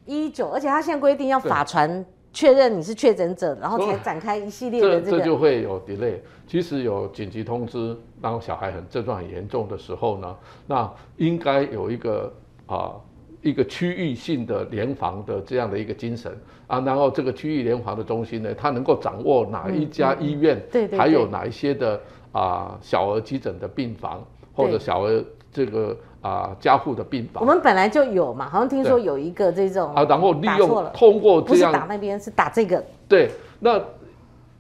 [0.07, 5.18] 一九，而且他现在规定要法传确认你是确诊者，然后才展开一系列的这个。
[5.18, 6.14] 这就会有 delay。
[6.47, 12.33] 其实有紧急通知，当小孩很症状很严重的时候呢，那应该有一个
[12.66, 12.95] 啊、
[13.43, 22.01] 一个区域性的联防的这样的一个精神啊，然后这个区域联防的中心呢，它能够掌握哪一家医院，嗯对对还有哪一些的
[22.33, 32.84] 啊、小儿急诊的病房或者小儿这个啊、加护的病房我们本来就有嘛，好像听说有一个这种啊，然后利用通过不是这样打那边，是打这个。
[33.09, 33.80] 对，那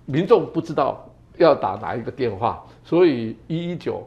[0.06, 4.02] 民众不知道要打哪一个电话，所以一一九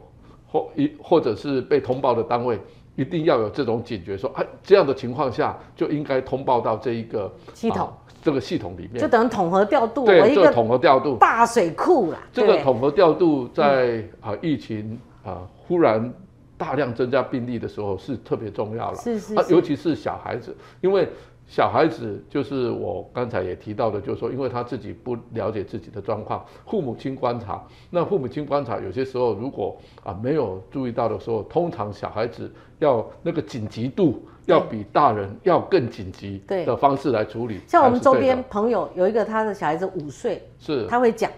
[0.50, 2.58] 或一或者是被通报的单位，
[2.96, 7.86] 一定要有这种警觉说，哎，这样的情况下就应该通报到这一个系统。
[7.86, 7.92] 啊
[8.24, 12.18] 这个系统里面，就等于统合调度，我对，这个统合调度，大水库啦。
[12.32, 12.62] 这个对。
[12.62, 16.10] 统合调度在啊疫情啊忽然
[16.56, 18.98] 大量增加病例的时候是特别重要了。
[18.98, 21.08] 啊，是是是尤其是小孩子，因为
[21.46, 41.30] 小孩子就是我刚才也提到的，就是说，因为他自己不了解自己的状况，父母亲观察，那父母亲观察有些时候如果啊没有注意到的时候，通常小孩子要那个紧急度要比大人要更紧急对的方式来处理，像我们周边朋友有一个他的小孩子五岁，是他会讲。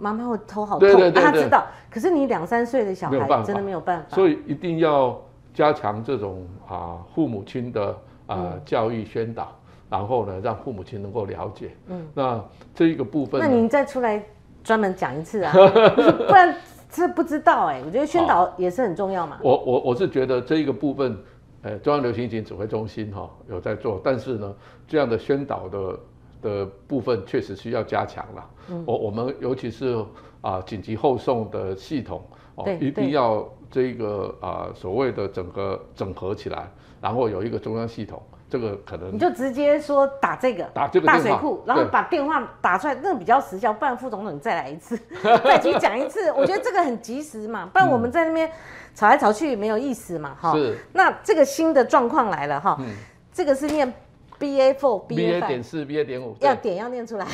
[0.00, 1.66] 妈妈，我头好痛，对对对对啊他知道。
[1.90, 4.16] 可是你两三岁的小孩真的没有办法。
[4.16, 5.20] 所以一定要
[5.52, 7.86] 加强这种啊父母亲的
[8.26, 9.52] 啊、嗯教育宣导，
[9.90, 11.70] 然后呢让父母亲能够了解。
[11.88, 12.42] 嗯，那
[12.74, 14.24] 这一个部分，那您再出来
[14.64, 15.52] 专门讲一次啊，
[16.26, 16.54] 不然
[16.88, 19.38] 这不知道哎、我觉得宣导也是很重要嘛。
[19.42, 21.16] 我我我是觉得这一个部分，
[21.62, 24.54] 呃，中央流行疫情指挥中心哈、有在做，但是呢，
[24.88, 25.98] 这样的宣导的
[26.40, 28.50] 的部分确实需要加强了。
[28.70, 30.04] 嗯我我们尤其是
[30.40, 32.22] 啊紧急后送的系统
[32.54, 36.70] 哦，一定要这个啊所谓的整个整合起来，
[37.00, 43.72] 然后有一个中央系统，这个可能你就直接说打这个打这个大水库，然后把电话打出来，那个比较时效。
[43.72, 44.96] 不然副总统你再来一次，
[45.44, 47.68] 再去讲一次，我觉得这个很及时嘛。
[47.72, 48.50] 不然我们在那边
[48.94, 50.52] 吵来吵去没有意思嘛，哈。
[50.52, 52.86] 是那这个新的状况来了哈，嗯
[53.32, 53.92] 这个是念
[54.40, 57.26] B A four B B A 点四 B A 点五，要点要念出来。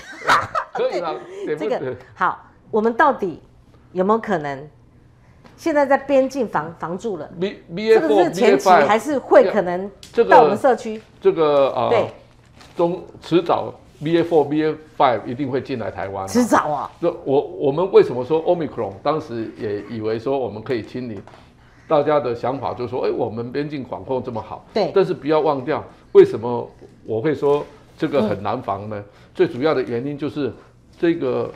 [0.72, 1.14] 可以了，
[1.56, 3.40] 这个好，我们到底
[3.92, 4.68] 有没有可能
[5.56, 11.00] 现在在边境防防住了，，B B A 这个是前期还是会可能这到我们社区？
[11.20, 12.08] 这个啊对，
[12.76, 16.26] 中迟早 B A four B A five 一定会进来台湾啊。
[16.26, 18.92] 迟早啊，这我我们为什么说 Omicron？
[19.02, 21.22] 当时也以为说我们可以清零，
[21.86, 25.82] 大家的想法就是说，哎，我们边境管控这么好，对但是不要忘掉，
[26.12, 26.68] 为什么
[27.06, 27.64] 我会说
[27.96, 29.02] 这个很难防呢？
[29.34, 30.52] 最主要的原因就是
[30.98, 31.50] 这个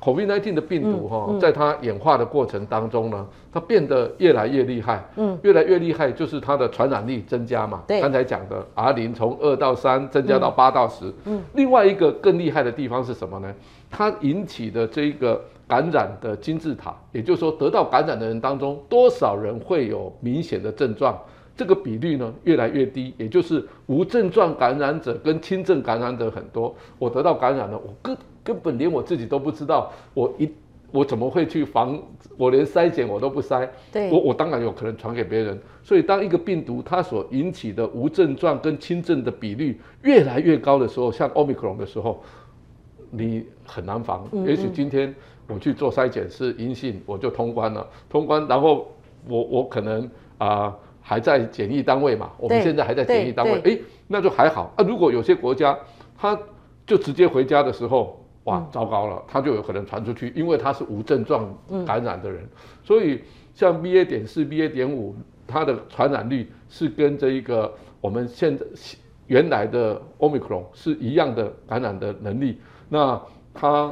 [0.00, 7.82] COVID-19 的病毒哈、在它演化的过程当中呢，它变得越来越厉害，嗯，越来越厉害，就是它的传染力增加嘛。
[7.86, 13.52] 对刚才讲的 R 零从二到三增加到八到十，嗯，另外一个更厉害的地方是什么呢？
[13.90, 21.18] 它引起的这个感染的金字塔，也就是说得到感染的人当中，多少人会有明显的症状？
[21.58, 26.72] 这个比率呢越来越低，也就是无症状感染者跟轻症感染者很多。
[27.00, 30.48] 我得到感染了，我根根本连我自己都不知道，我一
[30.92, 32.00] 我怎么会去防？
[32.36, 35.58] 我连筛检我都不筛，对我我当然有可能传给别人。
[35.82, 42.22] 所以当一个病毒它所引起的无症状跟轻症的比率越来越高的时候，像 Omicron 的时候，
[43.10, 44.28] 你很难防。
[44.46, 45.12] 也许今天
[45.48, 48.86] 我去做筛检是阴性，我就通关了，通关，然后
[49.26, 50.74] 我我可能啊、
[51.08, 54.84] 还在检疫单位嘛，我们对现在还在检疫单位，对诶，那就还好啊。
[54.86, 55.74] 如果有些国家
[56.18, 56.38] 他
[56.86, 61.48] 就直接回家的时候，哇，糟糕了，他就有可能传出去，因为他是无症状
[61.86, 62.46] 感染的人，
[62.84, 63.22] 所以
[63.54, 68.66] 像 BA 点四、BA 点五，它的传染率是跟这一个我们现在
[69.28, 72.60] 原来的 Omicron 是一样的感染的能力。
[72.90, 73.18] 那
[73.54, 73.90] 它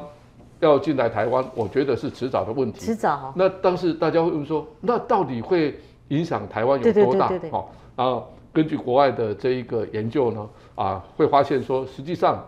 [0.61, 2.81] 要进来台湾，我觉得是迟早的问题。
[2.81, 5.75] 迟早哦那但是大家会问说，那到底会
[6.09, 7.29] 影响台湾有多大？
[7.29, 12.45] 对对对好，啊，根据国外的这一个研究呢，啊，会发现说，实际上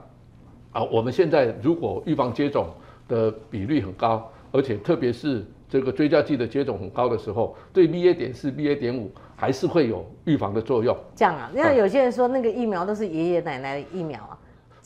[0.72, 2.68] 啊，我们现在如果预防接种
[3.08, 10.96] 的比率很高，而且特别是这个追加剂的接种很高的时候，对 BA 点四、BA 点五还是会有预防的作用。
[11.16, 14.37] 这样啊，那有些人说那个疫苗都是爷爷奶奶的疫苗啊，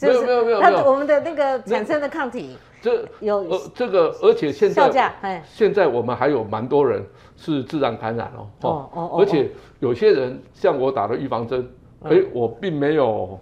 [0.02, 7.04] 没有就是没有没有没有那我们的那个产生的抗体这有呃，这个而且现在现在我们还有蛮多人
[7.36, 9.02] 是自然感染哦，哦哦。
[9.02, 11.60] 哦而且有些人像我打了预防针，
[12.02, 12.10] 嗯。
[12.12, 13.38] 哎、我并没有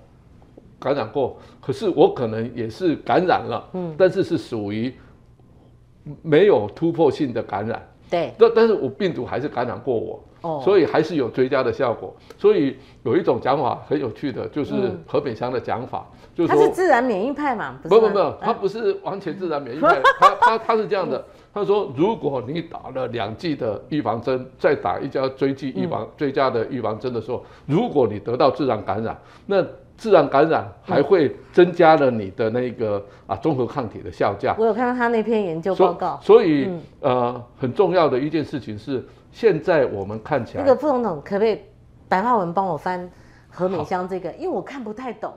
[0.79, 4.95] 感染过，可是我可能也是感染了，嗯，但是是属于
[6.23, 12.15] 没有突破性的感染，对，但但是我病毒还是感染过我，哦，所以还是有追加的效果。
[12.39, 15.01] 所以有一种讲法很有趣的，就是嗯。
[15.07, 18.01] 何北香的讲法，就是说他是自然免疫派嘛，不是？
[18.01, 29.65] 不不不，他嗯不是完全自然免疫派，他他他是这样的，他说如果你打了两剂的预防针，再打一加追剂预防追加的预防针的时候，如果你得到自然感染，那
[29.97, 34.55] 自然感染还会增加了你的那个啊综合抗体的效价。
[34.59, 36.81] 我有看到他那篇研究所报告，所以嗯。
[37.01, 41.61] 呃很重要的一件事情是，现在我们看起来那个副总统可不可以
[42.09, 43.11] 白话文帮我翻
[43.49, 44.33] 何美香这个？
[44.33, 45.33] 因为我看不太懂，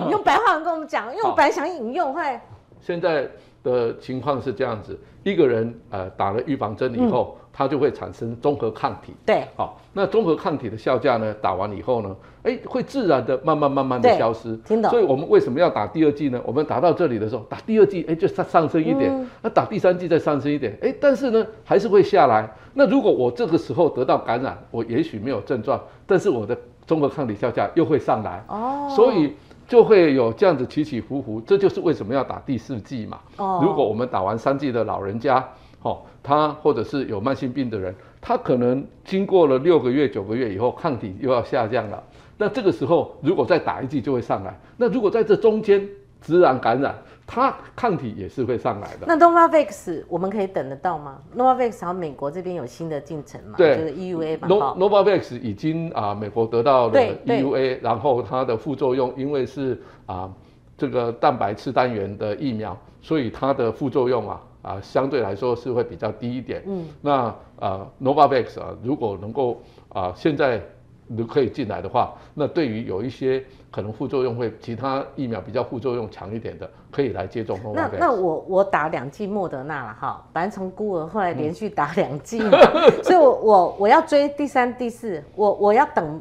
[0.00, 2.40] 你用白话文跟我们讲，因为我本来想引用，后来
[2.80, 3.28] 现在
[3.62, 9.14] 的情况是这样子，一个人呃打了预防针以后，他就会产生综合抗体。
[9.24, 9.46] 对。
[9.56, 14.54] 好，那综合抗体的效价呢，打完以后呢，哎，会自然的慢慢慢慢的消失。
[14.58, 16.38] 听懂所以我们为什么要打第二剂呢？
[16.44, 22.46] 我们打到这里的时候，打第二剂，哎，就上上升一点，嗯那打第三剂再上升一点，哎，但是呢，还是会下来。
[22.74, 26.54] 那如果我这个时候得到感染，我也许没有症状，但是我的
[26.86, 28.44] 综合抗体效价又会上来。
[28.48, 29.32] 哦，所以
[29.66, 33.18] 就会有这样子起起伏伏，这就是为什么要打第四剂嘛。
[33.38, 35.42] 哦如果我们打完三剂的老人家，
[35.80, 37.94] 哦，他或者是有慢性病的人，
[38.26, 42.02] 他可能经过了六个月、九个月以后，抗体又要下降了。
[42.36, 44.58] 那这个时候如果再打一剂就会上来。
[44.76, 45.88] 那如果在这中间
[46.20, 46.92] 自然感染，
[47.24, 49.06] 它抗体也是会上来的。
[49.06, 60.28] 那 Novavax 我们可以等得到吗？Novavax 好像美国这边有新的进程嘛，对就是 EUA 嘛，No, Novavax 已经啊，美国得到了 EUA，然后它的副作用因为是啊
[60.76, 66.62] 这个蛋白次单元的疫苗，所以它的副作用啊啊相对来说是会比较低一点。
[66.66, 70.60] 嗯，那啊 Novavax 啊，如果能够啊现在
[71.08, 77.98] 如可以进来的话，那对于有一些可能副作用会其他疫苗比较副作用强一点的，可以来接种那 Novavax。
[78.00, 82.58] 那我我打两剂莫德纳了哈，反正从孤儿后来连续打两剂嘛，
[83.04, 86.20] 所以我我我要追第三、第四，我我要等，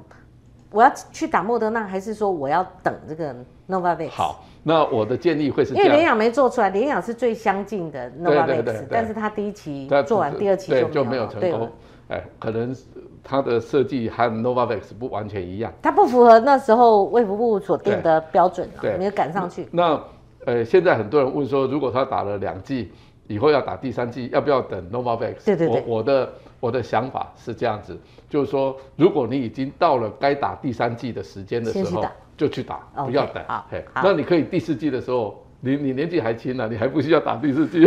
[0.76, 3.34] 我要去打莫德纳，还是说我要等这个
[3.70, 5.92] Novavax？，好，那我的建议会是因这样。
[5.92, 11.70] 为联雅没做出来，联雅是最相近的 Novavax，对但是他第一期做完，第二期对就就没有成功。
[12.10, 12.76] 哎，可能
[13.24, 15.72] 它的设计和 Novavax 不完全一样。
[15.82, 19.70] 它不符合那时候卫福部所定的标准啊对，没有赶上去。
[19.72, 19.98] 那
[20.46, 22.92] 呃，现在很多人问说，如果他打了两剂，
[23.28, 25.46] 以后要打第三剂，要不要等 Novavax？
[25.46, 26.30] 对对对我我的
[26.66, 27.96] 我的想法是这样子，
[28.28, 33.44] 就是说，如果你已经到了该打第三季的时间的时候去，就去打不要等。
[33.48, 33.68] 好
[34.04, 35.42] 那你可以第四季的时候。
[35.62, 37.80] 你你年纪还轻啊，你还不需要打第四季。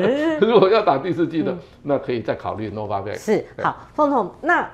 [0.40, 3.18] 如果要打第四季的，那可以再考虑 Novavax。
[3.18, 4.66] 是好，凤彤，那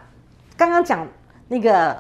[0.57, 1.05] 刚刚讲
[1.49, 1.97] 那个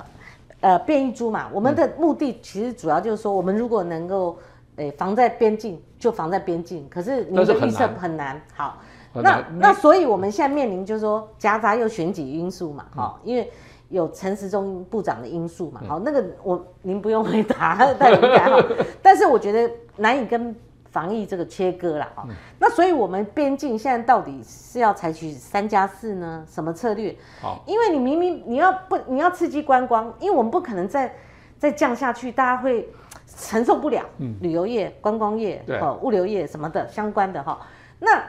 [0.60, 4.38] 呃变异株嘛，我们的目的其实主要就是说，我们如果能够
[4.76, 6.86] 诶、防在边境，就防在边境。
[6.88, 8.42] 可是您但是的预测很难很难。
[8.54, 8.78] 好，
[9.14, 13.50] 那那所以我们现在面临就是说夹杂又选举因素嘛，哈、因为。
[13.92, 15.82] 有陈时中部长的因素嘛？
[15.86, 18.58] 好，那个我您不用回答，太敏感哈。
[19.02, 20.56] 但是我觉得难以跟
[20.90, 22.26] 防疫这个切割了，哈。
[22.58, 26.42] 那所以我们边境现在到底是要采取三加四呢？
[26.50, 27.14] 什么策略？
[27.42, 31.14] 好，因为你明明你要不你要刺激观光，因为我们不可能再
[31.58, 32.88] 再降下去，大家会
[33.26, 34.02] 承受不了。
[34.40, 37.60] 旅游业、观光业、对哦物流业什么的相关的哈，
[37.98, 38.24] 那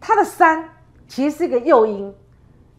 [0.00, 0.68] 它的三
[1.06, 2.14] 其实是一个诱因，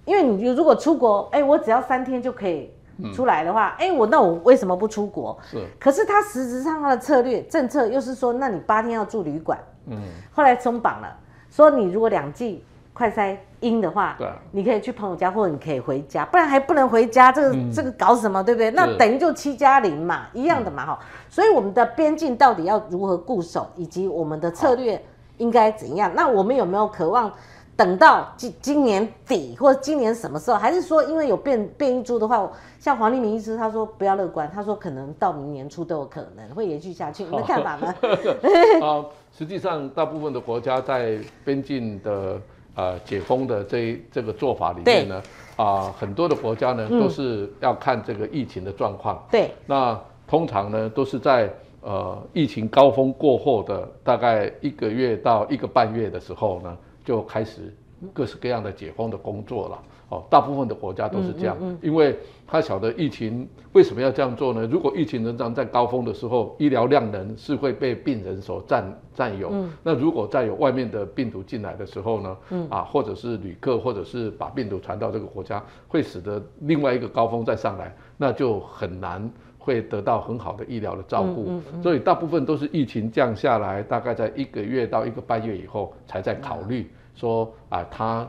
[0.05, 2.71] 因为你如果出国，哎，我只要三天就可以
[3.13, 5.37] 出来的话，哎、我那我为什么不出国？
[5.43, 9.57] 是，可是它实质上它的策略政策又是说，那你八天要住旅馆，
[9.87, 9.97] 嗯，
[10.31, 11.15] 后来松绑了，
[11.49, 12.63] 说你如果两季
[12.93, 18.69] 快筛阴的话，对啊你可以去朋友家，或者你可以回家，不然还不能回家，这个、这个搞什么，对不对？
[18.71, 20.99] 那等于就七加零嘛，一样的嘛哈。
[21.29, 25.01] 所以我们的边境到底要如何固守，以及我们的策略
[25.39, 26.11] 应该怎样？
[26.13, 27.31] 那我们有没有渴望？
[27.75, 37.95] 等到今今年底或者今年什么时候，还是说因为有变变异株的话，像黄立明医师他说不要乐观，他说可能到明年初都有可能会延续下去，你的看法呢？
[38.85, 42.41] 啊，实际上大部分的国家在边境的
[42.75, 45.23] 呃解封的这一这个做法里面呢，
[45.55, 49.25] 啊，很多的国家呢嗯都是要看这个疫情的状况。
[49.31, 51.49] 对，那通常呢都是在
[51.81, 57.73] 呃疫情高峰过后的大概一个月到一个半月的时候呢，就开始
[58.13, 59.79] 各式各样的解封的工作了。
[60.09, 62.17] 哦，大部分的国家都是这样，因为
[62.47, 64.65] 他晓得疫情为什么要这样做呢？
[64.65, 69.53] 如果疫情仍然在高峰的时候，医疗量能是会被病人所占占有。
[69.83, 72.37] 那如果再有外面的病毒进来的时候呢，
[72.71, 79.31] 啊，或者是旅客，或者是把病毒传到这个国家，会使得另外一个高峰再上来，那就很难。
[79.59, 88.27] 会得到很好的医疗的照顾，所以大部分都是疫情降下来，大概在一个月到一个半月以后，才在考虑说啊，他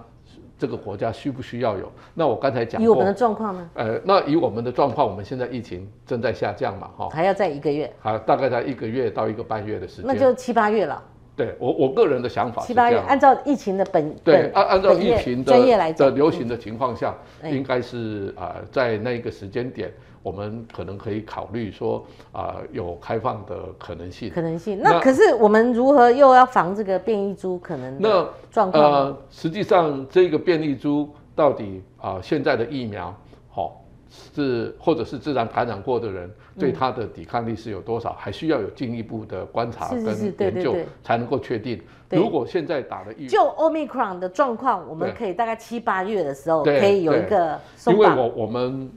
[0.58, 1.90] 这个国家需不需要有？
[2.12, 10.04] 那我刚才讲过以我们的，状况呢，呃，那以我们的状况，我们现在疫情正在下降嘛，哈，还要再一个月，啊，大概在一个月到一个半月的时间。
[10.06, 11.02] 那就七八月了。
[11.36, 13.08] 对我我个人的想法七八月，是这样。
[13.08, 19.90] 按照疫情的本对，按按照疫情专业的来讲的流行的情况下，哎应该是啊、在那个时间点，
[20.22, 24.30] 我们可能可以考虑说啊、有开放的可能性。
[24.30, 24.78] 可能性。
[24.82, 28.98] 那那可是我们如何又要防这个变异株可能那的状况呢？
[28.98, 33.14] 呃，实际上这个变异株到底啊、现在的疫苗
[33.50, 41.80] 好、是或者是自然感染过的人对它的抵抗力是有多少，还需要有进一步的观察跟研究才能够确定。
[42.10, 47.60] 如果现在打的疫就 Omicron 的状况，我们可以大概七八月的时候可以有一对个。
[47.86, 48.90] 因为我我们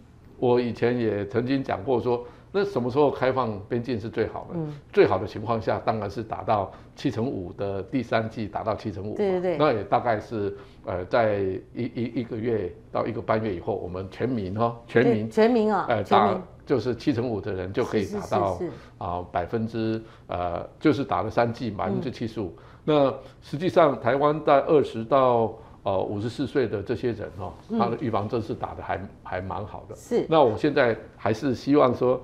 [0.43, 4.55] 我以前也曾经讲过说，那什么时候开放边境是最好的？
[4.55, 9.15] 嗯最好的情况下当然是打到七成五的第三季，打到七成五。
[9.15, 11.39] 对对对那也大概是呃在
[11.73, 18.59] 一一一个月到一个半月以后，我们全民哈全民全民啊，呃打就是七成五的人就可以达到
[18.97, 22.53] 啊百分之呃就是打了三剂百分之七十嗯五。
[22.83, 29.95] 那实际上台湾在二十到呃五十四岁的这些人哈、嗯他的预防针是打的还还蛮好的。
[29.95, 32.19] 是那我现在还是希望说，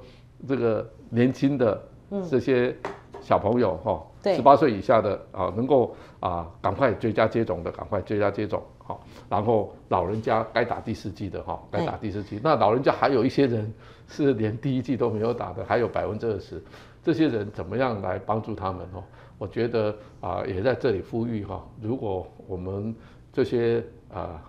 [0.47, 1.81] 这个年轻的
[2.29, 2.75] 这些
[3.21, 4.01] 小朋友哈，
[4.33, 9.01] 十八岁以下的啊，能够啊赶快追加接种的，赶快追加接种好。
[9.29, 12.39] 然后老人家该打第四剂的哈，该打第四剂。
[12.41, 13.71] 那老人家还有一些人
[14.07, 16.63] 是连第一剂都没有打的，还有百分之二十，
[17.03, 19.03] 这些人怎么样来帮助他们哦？
[19.37, 22.95] 我觉得啊，也在这里呼吁哈，如果我们
[23.39, 23.81] 这些
[24.13, 24.41] 啊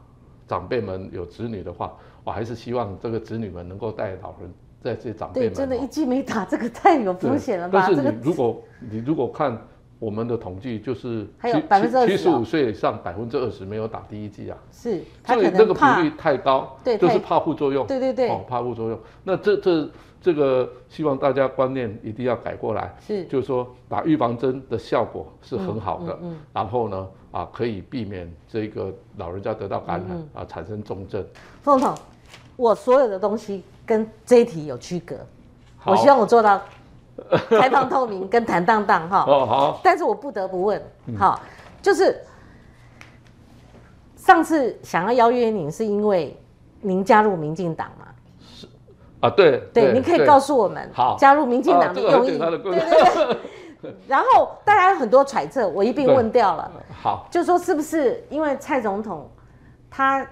[0.48, 7.86] 长辈们有子女的话，我还是希望这个子女们能够带老人，在这些长辈对，们真的，哦一剂没打，这个太有对风险了吧？
[7.86, 9.56] 但是你如果你如果看
[10.00, 17.86] 我们的统计，就是还有百分之七十哦五岁以上百分之二十没有打第一剂啊，是他所以可能那个比，率太高，对太就是怕副作用。
[17.86, 18.98] 对对对，哦，怕副作用。
[19.22, 19.88] 那这这
[20.20, 31.24] 这个，希望大家观念一定要改过来，是就是说打预防针的效果是很好的，嗯嗯然后呢啊可以避免这个老人家得到感染、嗯啊产生重症。
[31.62, 31.94] 凤总，
[32.56, 35.16] 我所有的东西跟这一题有区隔，
[35.78, 36.60] 好我希望我做到
[37.48, 39.24] 开放透明跟坦荡荡哈。
[39.28, 40.82] 哦好，但是我不得不问，
[41.18, 41.40] 好，
[41.80, 42.20] 就是
[44.16, 46.36] 上次想要邀约您，是因为
[46.82, 48.06] 您加入民进党嘛？
[49.20, 52.38] 啊，对对，您可以告诉我们，好，加入民进党的用意。
[52.38, 53.36] 对对
[53.82, 53.94] 对。
[54.08, 56.70] 然后大家有很多揣测，我一并问掉了。
[57.02, 59.30] 好，就说是不是因为蔡总统
[59.90, 60.26] 他，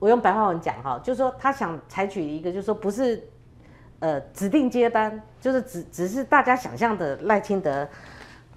[0.00, 3.22] 我用白话文讲哈，就是说他想采取一个，就是说不是
[4.00, 7.86] 呃指定接班，就是只只是大家想象的赖清德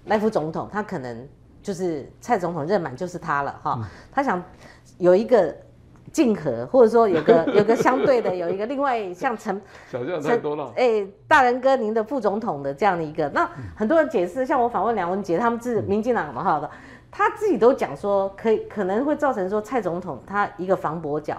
[0.05, 1.27] 赖副总统，他可能
[1.61, 3.79] 就是蔡总统任满就是他了哈。
[4.11, 4.43] 他想
[4.97, 5.55] 有一个。
[6.11, 10.71] 竞合，或者说有个 有个相对的，有一个另外像陈，想象太多了。
[10.75, 16.69] 哎，大人哥，您的副总统的这样的一个，那很多人解释，像我访问梁文杰，他们是民进党嘛哈的，
[17.09, 21.37] 他自己都讲说，可以可能会造成说蔡总统他一个防跛脚，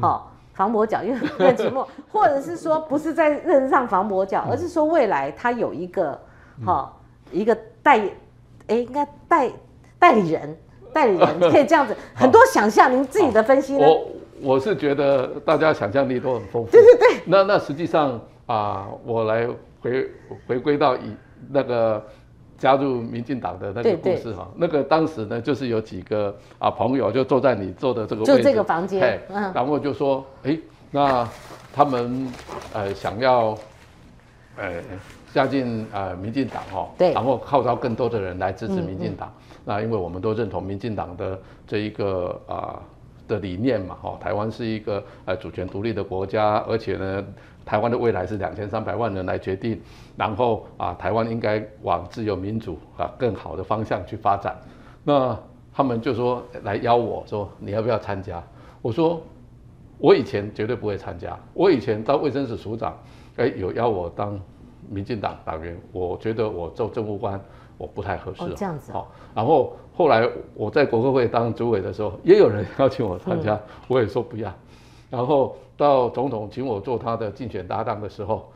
[0.00, 0.22] 哦，
[0.54, 6.18] 防跛脚，因为很寂寞， 或者是说不是在任上防跛脚，而是说未来他有一个
[6.64, 6.92] 哈
[7.30, 8.00] 一个代，
[8.68, 9.50] 哎，应该代
[9.98, 10.56] 代理人。
[10.98, 13.86] 代理人 可以这样子，很多想象，您自己的分析呢？
[13.86, 16.70] 我我是觉得大家想象力都很丰富。
[16.72, 17.20] 对对对。
[17.24, 19.46] 那那实际上啊，我来
[19.80, 20.10] 回
[20.46, 21.14] 回归到以
[21.48, 22.04] 那个
[22.56, 30.58] 加入民进党的那个故事哈，那个当时呢，就是有几个啊朋友就坐在你坐的这个位置，就这个房间，嗯，然后就说，哎，
[30.90, 31.28] 那
[31.72, 32.32] 他们
[32.72, 33.56] 呃想要
[34.56, 34.72] 呃
[35.32, 39.32] 加进呃民进党哈，对，然后号召更多的人来支持民进党。
[39.68, 42.80] 那因为我们都认同民进党的这一个啊
[43.28, 47.22] 的理念嘛，哈，台湾是一个呃主权独立的国家，而且呢，
[47.66, 49.78] 台湾的未来是两千三百万人来决定，
[50.16, 54.56] 然后啊，台湾应该往自由民主啊更好的方向去发展。
[55.04, 55.38] 那
[55.70, 58.42] 他们就说来邀我说你要不要参加？
[58.80, 59.20] 我说
[59.98, 62.96] 我以前绝对不会参加，我以前当卫生室署长，
[63.36, 64.40] 哎，有邀我当
[64.88, 67.38] 民进党党员，我觉得我做政务官。
[67.78, 69.10] 我不太合适哦，这样子好。
[69.34, 74.52] 然后后来我在国科会当主委的时候，也有人邀请我参加，我也说不要。
[75.08, 78.50] 然后到总统请我做他的竞选搭档的时候，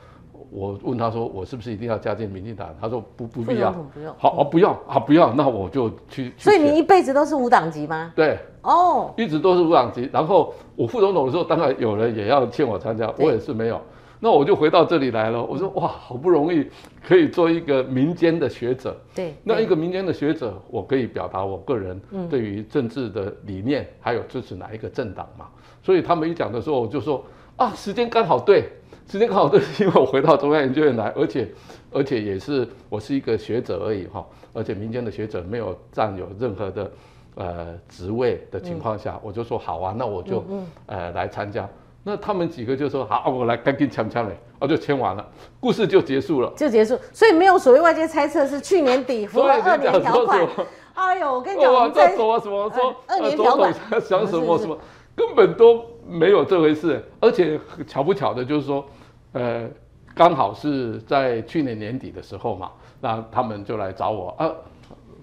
[0.50, 4.14] 我问他说：“我是不是一定要加进民进党？”他说：“不，不必要。”不用。
[4.18, 5.32] 好哦，不要啊，不要。
[5.32, 6.34] 那我就去。
[6.36, 8.12] 所以你一辈子都是无党籍吗？
[8.14, 8.38] 对。
[8.62, 9.14] 哦。
[9.16, 10.10] 一直都是无党籍。
[10.12, 13.80] 然后我副总统的时候，当然有人也要请我参加，我也是没有。
[14.24, 15.42] 那我就回到这里来了。
[15.42, 16.64] 我说哇，好不容易
[17.04, 18.96] 可以做一个民间的学者。
[19.12, 19.34] 对。
[19.42, 22.00] 那一个民间的学者，我可以表达我个人
[22.30, 25.48] 对于政治的理念，还有支持哪一个政党嘛。
[25.82, 27.24] 所以他们一讲的时候，我就说
[27.56, 28.68] 啊，时间刚好对，
[29.08, 31.48] 时间刚好对， 因为我回到中央研究院来，而且
[31.90, 36.92] 而且也是我是一个学者而已哈，而且民间的学者没有占有任何的
[37.34, 40.44] 呃职位的情况下，我就说好啊，那我就
[40.86, 41.68] 呃来参加。
[42.04, 45.24] 那他们几个就说好，我来赶紧签签嘞，我就签完了，
[45.60, 46.98] 故事就结束了，就结束。
[47.12, 50.48] 所以没有所谓外界猜测是去年底符合二年条款。
[50.94, 54.76] 哎呦，我跟你讲，我在说什么说二年条款想什么什么，
[55.14, 57.02] 根本都没有这回事。
[57.20, 58.84] 而且巧不巧的就是说，
[59.32, 59.68] 呃，
[60.14, 64.50] 刚好是在去年年底的时候嘛，那他们就来找我啊，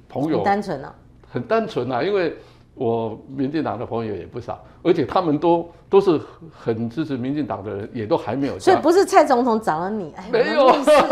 [0.07, 0.95] 朋友很单纯啊，
[1.30, 2.38] 很单纯啊，因为。
[2.80, 6.17] 我民进党的朋友也不少，而且他们都都是
[6.49, 8.57] 很支持民进党的人，也都还没有。
[8.57, 10.65] 所以不是蔡总统找了你，没有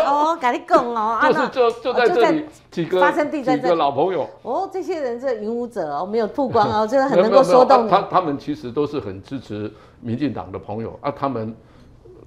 [0.05, 4.25] 哦，赶紧讲哦， 就是就就在这里几个发生地在这老朋友。
[4.43, 11.53] 哦，这些人这云武者哦，没有曝光哦，真 的很能够说动他他们其实都是很支持民进党的朋友啊，他们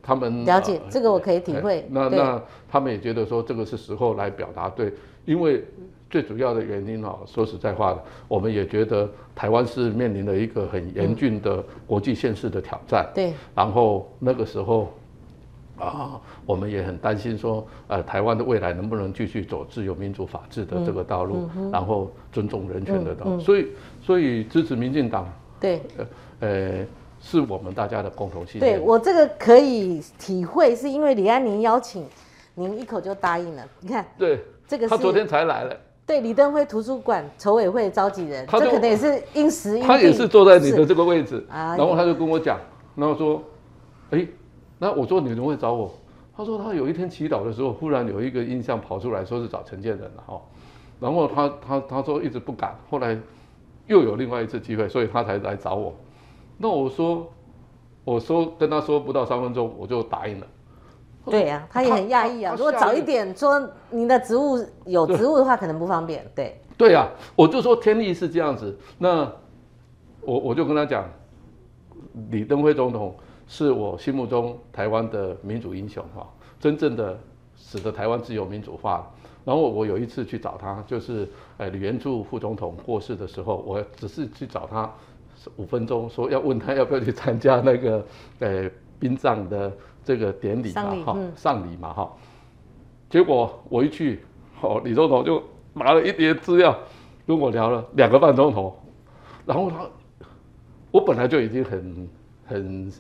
[0.03, 1.89] 他们了解这个我可以体会。
[1.89, 4.93] 那那他们也觉得说这个是时候来表达对，
[5.25, 5.65] 因为。
[6.11, 13.09] 最主要的原因哦，说实在话的，我们也觉得台湾是面临了一个很严峻的国际现实的挑战。
[13.15, 13.33] 对。
[13.55, 14.93] 然后那个时候，
[15.79, 23.39] 啊，我们也很担心说，呃，台湾的未来能不能继续走自由民主法治的这个道路，然后尊重人权的道路。
[23.39, 23.69] 所以，
[24.03, 25.81] 所以支持民进党，对，
[26.41, 26.85] 呃，
[27.21, 28.79] 是我们大家的共同信念。
[28.79, 32.05] 对我这个可以体会，是因为李安宁邀请
[32.57, 33.63] 您一口就答应了。
[33.79, 35.77] 你看，对，这个他昨天才来了。
[36.11, 42.59] 对李登辉图书馆筹委会召集人，这可能也是因时因他也是坐在你的这个位置，然后他就跟我讲，
[42.97, 43.41] 然后说，
[44.11, 44.27] 哎，
[44.77, 45.89] 那我说你怎么会找我？
[46.37, 50.41] 他说他有一天祈祷的时候，忽然有一个印象跑出来说是找陈建仁了哈，
[50.99, 53.17] 然后他他他说一直不敢，后来
[53.87, 55.95] 又有另外一次机会，所以他才来找我。
[56.59, 57.25] 那我说，
[58.03, 60.47] 我说跟他说不到三分钟，我就答应了。
[61.31, 62.55] 对呀，他也很讶异啊。
[62.57, 66.25] 如果早一点说您的职务有职务的话，可能不方便。
[66.35, 66.61] 对。
[66.77, 68.77] 对呀，我就说天意是这样子。
[68.99, 69.31] 那
[70.23, 71.05] 我我就跟他讲，
[72.31, 73.15] 李登辉总统
[73.47, 76.27] 是我心目中台湾的民主英雄哈，
[76.59, 77.19] 真正的
[77.57, 79.11] 使得台湾自由民主化。
[79.45, 84.91] 然后我有一次去找他，就是呃李元柱副总统过世的时候，我只是去找他
[85.57, 88.05] 五分钟，说要问他要不要去参加那个
[88.39, 88.71] 呃
[89.01, 89.73] 殡葬的
[90.05, 92.13] 这个典礼嘛哈，丧礼嘛哈。
[93.09, 94.21] 结果我一去，
[94.61, 95.43] 哦李总统就
[95.73, 96.79] 拿了一叠资料
[97.27, 98.79] 跟我聊了两个半钟头，
[99.45, 99.79] 然后他
[100.93, 102.09] 我本来就已经很
[102.47, 102.93] 很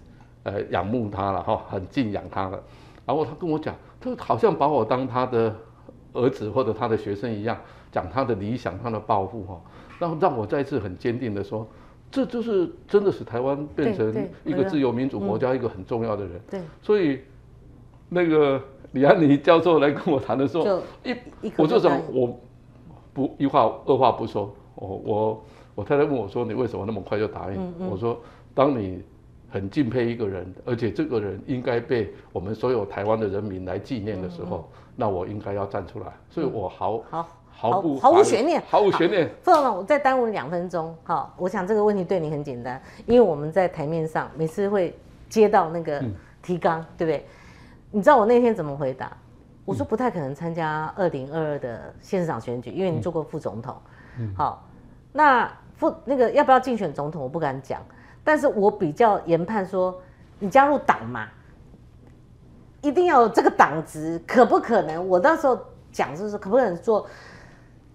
[0.42, 2.60] 呃仰慕他了哈，很敬仰他了，
[3.06, 5.54] 然后他跟我讲，他好像把我当他的。
[6.12, 7.56] 儿子或者他的学生一样，
[7.92, 9.60] 讲他的理想、他的抱负哈，
[10.00, 11.64] 然后让我再次很坚定的说，
[12.10, 16.40] 这就是真的使台湾变成一个自由民主国家一个很重要的人。
[16.50, 17.20] 对，所以
[18.08, 18.60] 那个
[18.92, 21.14] 李安妮教授来跟我谈的时候，一
[21.56, 22.38] 我就想我
[23.12, 25.44] 不一话二话不说，我我
[25.76, 27.72] 我太太问我说你为什么那么快就答应？
[27.90, 28.20] 我说
[28.54, 29.02] 当你
[29.48, 34.68] 很敬佩一个人，而且这个人应该被我们所有台湾的人民来纪念的时候。
[34.96, 39.28] 那我应该要站出来，所以我毫好毫不毫无悬念，毫无悬念。
[39.42, 40.96] 副总统，我再耽误两分钟。
[41.04, 44.98] 好，我想这个问题对你很简单，因为我们在台面上每次会
[45.28, 46.02] 接到那个
[46.42, 47.26] 提纲，对不对？
[47.90, 49.12] 你知道我那天怎么回答？
[49.64, 53.76] 我说不太可能参加二零二二的县市长选举，因为你做过副总统。
[54.18, 54.66] 嗯好，
[55.12, 57.80] 那副那个要不要竞选总统，我不敢讲，
[58.24, 60.00] 但是我比较研判说，
[60.38, 61.28] 你加入党嘛。
[62.82, 65.06] 一定要有这个党职，可不可能？
[65.06, 65.58] 我那时候
[65.92, 67.06] 讲就是可不可能做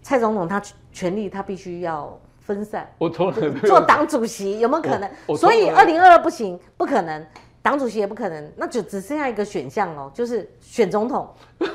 [0.06, 2.88] 蔡总统，他权力他必须要分散。
[3.00, 5.10] 我从来做党主席有没有可能？
[5.36, 7.26] 所以二零二二不行，不可能，
[7.64, 11.28] 党主席也不可能，那就只剩下一个选项哦，就是选总统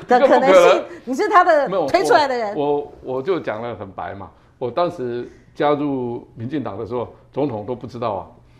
[0.07, 0.83] 的可能性。
[1.03, 2.55] 你是他的推出来的人。
[2.55, 8.13] 我我就讲了很白嘛，我当时加入民进党的时候，总统都不知道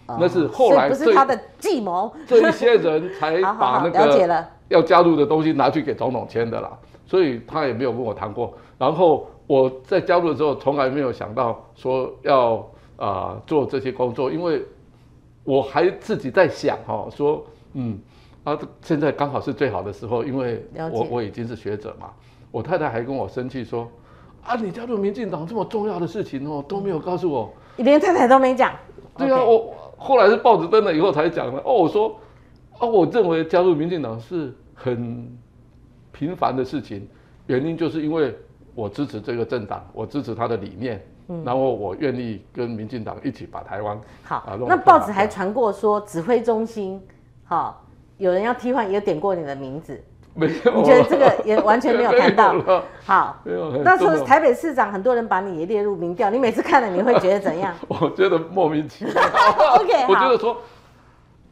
[0.05, 0.17] 啊。
[0.19, 8.53] 那是后来不是他的计谋，这一些人才把那个 要加入的东西拿去给总统签的啦，所以他也没有跟我谈过。
[8.77, 14.63] 然后我在加入的时候，从来没有想到说要啊做这些工作，因为
[15.43, 17.99] 我还自己在想哈，说嗯
[18.45, 22.11] 啊现在刚好是最好的时候，因为我我已经是学者嘛。
[22.49, 23.85] 我太太还跟我生气说
[24.41, 28.73] 啊，你加入民进党这么重要的事情哦都没有告诉我，你连太太都没讲。
[29.17, 29.73] 对啊，我。
[29.97, 31.73] 后来是报纸登了以后才讲的哦。
[31.73, 32.17] 我说，
[32.79, 35.29] 哦，我认为加入民进党是很
[36.13, 37.05] 平凡的事情，
[37.47, 38.33] 原因就是因为
[38.81, 44.43] 我支持这个政党，我支持他的理念，嗯，然后我愿意跟民进党一起把台湾好。
[44.67, 46.99] 那报纸还传过说指挥中心，
[47.45, 47.85] 好，
[48.17, 50.03] 有人要替换，也点过你的名字。
[50.33, 52.55] 没有，你觉得这个也完全没有 看到？
[53.05, 53.37] 好，
[53.83, 57.75] 那时候台北市长很多人把你也列入民调，你每次看了你会觉得怎样？
[57.87, 59.13] 我觉得莫名其妙。
[59.79, 60.57] OK，我觉得说，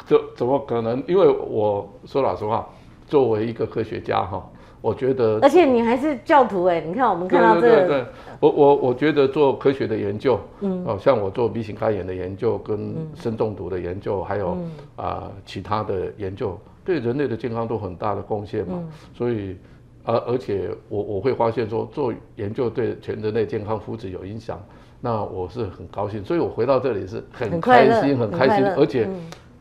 [0.06, 1.04] 怎怎么可能？
[1.08, 2.66] 因为我说老实话，
[3.06, 4.50] 作为一个科学家哈，
[4.82, 8.06] 我觉得，而且你还是教徒哎，你看我们看到这个，对对，
[8.40, 14.58] 我我我觉得做科学的研究，嗯，哦，像我做 B 型肝炎的研究，跟砷中毒的研究，还有
[14.96, 16.58] 啊其他的研究。
[16.86, 18.82] 对人类的健康都很大的贡献嘛，
[19.14, 19.56] 所以，
[20.04, 24.60] 而而且我我会发现说做研究对全人类健康福祉有影响，
[25.00, 29.08] 那我是很高兴，所以我回到这里是很开心很开心，而且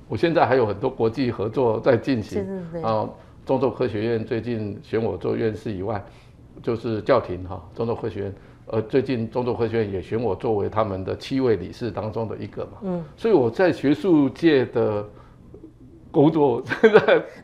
[0.09, 2.43] 我现在还有很多国际合作在进行
[2.83, 3.07] 啊，
[3.49, 6.05] 中州科学院最近选我做院士以外，
[6.62, 8.34] 就是教廷哈，中州科学院，
[8.66, 15.03] 呃，最近中州科学院也选我作为他们的七位理事当中的一个嘛，嗯，所以我在学术界的。
[16.11, 16.62] 工作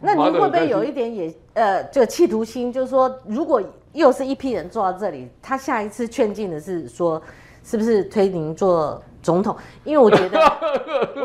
[0.00, 2.72] 那您会不会有一点也呃，这个企图心？
[2.72, 7.20] 就是说，如果又是一批人坐到这里，他下一次劝进的是说，
[7.62, 9.54] 是不是推您做总统？
[9.84, 10.40] 因为我觉得，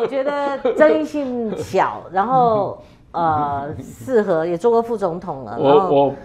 [0.02, 5.58] 我觉得争议性小，然后 呃，适合也做过副总统了。
[5.60, 6.16] 我我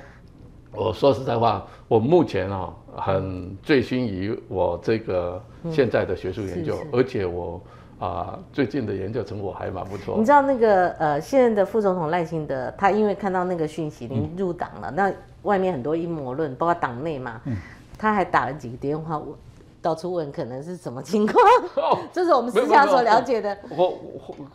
[0.73, 7.61] 我说实在话，我目前啊，很醉心于我这个现在的学术研究，而且我。
[8.01, 10.17] 啊，最近的研究成果还蛮不错。
[10.19, 15.11] 你知道那个呃，现任的副总统赖清德，他因为看到那个讯息，您入党了，那
[15.43, 17.41] 外面很多阴谋论，包括党内嘛，
[17.97, 19.29] 他还打了几个电话问，
[19.85, 21.37] 到处问可能是什么情况。
[22.11, 23.55] 这是我们私下所了解的。
[23.77, 23.99] 后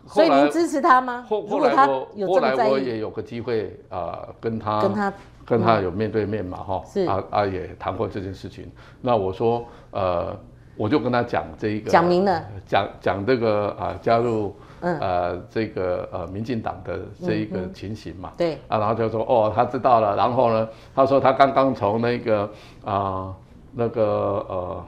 [0.08, 1.24] 所以您支持他吗？
[1.30, 5.14] 后后来我后来我也有个机会啊，跟他跟他
[5.46, 8.70] 跟他有面对面嘛，哈，是啊啊也谈过这件事情。
[9.02, 10.36] 那我说呃。
[10.80, 20.66] 我就跟他讲这一个，讲明了，讲讲这个啊，加入呃这个呃民进党的这一个情形嘛，对，啊，然后就说哦，他知道了，然后呢，
[20.96, 22.50] 他说他刚刚从那个
[22.86, 23.36] 啊
[23.74, 24.02] 那个
[24.48, 24.86] 呃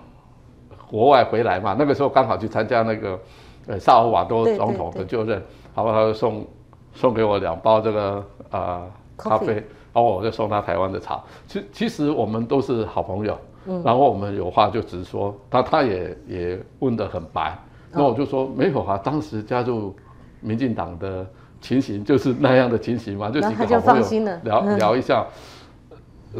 [0.91, 3.19] 国外回来嘛，那个时候刚好去参加那个
[3.67, 5.41] 呃萨尔瓦多总统的就任，
[5.73, 6.45] 好吧他就送
[6.93, 8.83] 送给我两包这个啊。
[9.17, 9.63] 咖啡，然
[9.93, 11.21] 后我就送他台湾的茶。
[11.45, 13.37] 其其实我们都是好朋友，
[13.67, 17.55] 嗯，然后我们有话就直说，他他也也问得很白，
[17.91, 19.95] 那我就说没有啊，当时加入
[20.39, 21.23] 民进党的
[21.59, 25.23] 情形就是那样的情形嘛，就几个好朋友聊 聊一下，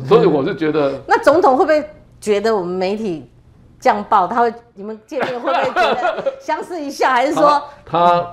[0.06, 1.88] 所以我是觉得，那总统会不会
[2.20, 3.30] 觉得我们媒体？
[3.82, 8.26] 降报，他会你们见面会不会觉得相视一下，还是说他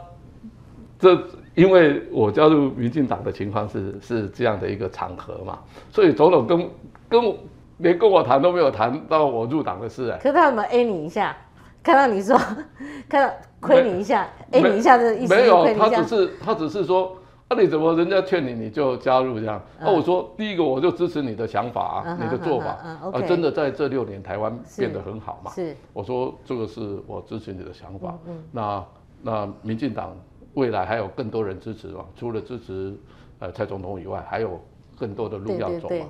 [0.98, 1.20] 这
[1.56, 5.58] 因为我加入民进党的情况是是这样的一个场合嘛，
[5.90, 6.70] 所以总统跟
[7.08, 7.34] 跟
[7.78, 10.18] 连跟我谈都没有谈到我入党的事哎。
[10.18, 11.36] 可是他有没有 A 你一下？
[11.82, 12.38] 看到你说
[13.08, 15.34] 看到亏你一下，A 你一下的意思？
[15.34, 17.16] 没有，他只是他只是说。
[17.50, 19.58] 那你怎么人家劝你你就加入这样？
[19.80, 25.50] 那我说第一个我就支持你的想法啊，你的做法啊，真的在这六年台湾变得很好嘛？
[25.52, 28.18] 是，我说这个是我支持你的想法。
[28.52, 28.84] 那
[29.22, 30.14] 那民进党
[30.52, 32.04] 未来还有更多人支持嘛？
[32.14, 32.94] 除了支持
[33.38, 34.60] 呃蔡总统以外，还有
[34.98, 36.06] 更多的路要走嘛？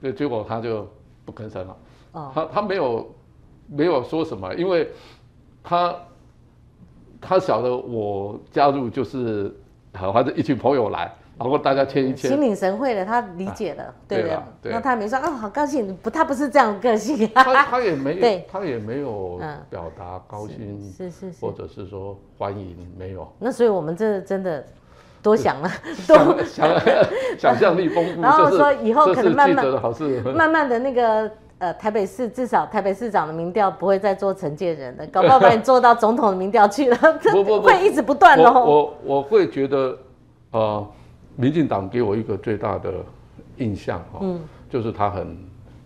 [0.00, 0.86] 对结果他就
[1.24, 1.76] 不吭声了。
[2.32, 3.14] 他他没有
[3.66, 4.88] 没有说什么，因为
[5.64, 5.96] 他
[7.20, 9.52] 他晓得我加入就是。
[9.96, 14.42] 好，或者一群朋友来，然后大家签一签，心领神会的，他理解了，对的。
[14.62, 17.28] 那他没说啊，好高兴，不，他不是这样个性。
[17.34, 19.40] 他他也没有，他也没有
[19.70, 23.26] 表达高兴，是是是，或者是说欢迎，没有。
[23.38, 24.64] 那所以我们这真的
[25.22, 25.70] 多想了，
[26.06, 26.68] 多想
[27.38, 28.20] 想象力丰富。
[28.22, 29.66] 然后说以后可能慢慢，
[30.34, 31.30] 慢慢的那个。
[31.58, 38.44] 呃，台北市至少台北市长的民调不会再做承建人的，搞不好把你做到总统的民调去了， 这不 会一直不断的。
[38.52, 39.98] 我我会觉得，
[40.50, 40.86] 呃，
[41.34, 42.92] 民进党给我一个最大的
[43.56, 45.36] 印象哈，嗯，就是他很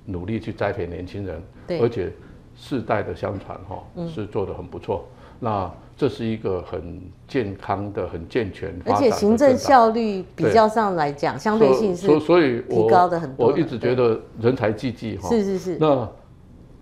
[0.04, 2.12] 努力去栽培年轻人，对，而且
[2.56, 5.04] 世代的相传哈，是做的很不错。
[5.40, 13.48] 那这是一个很健康的、很健全，而且行政效率比较上来讲，相对性是所以提高的很多。
[13.48, 15.76] 我一直觉得人才济济哈，是是是。
[15.78, 16.08] 那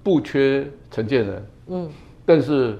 [0.03, 1.91] 不缺承建人，嗯，
[2.25, 2.79] 但是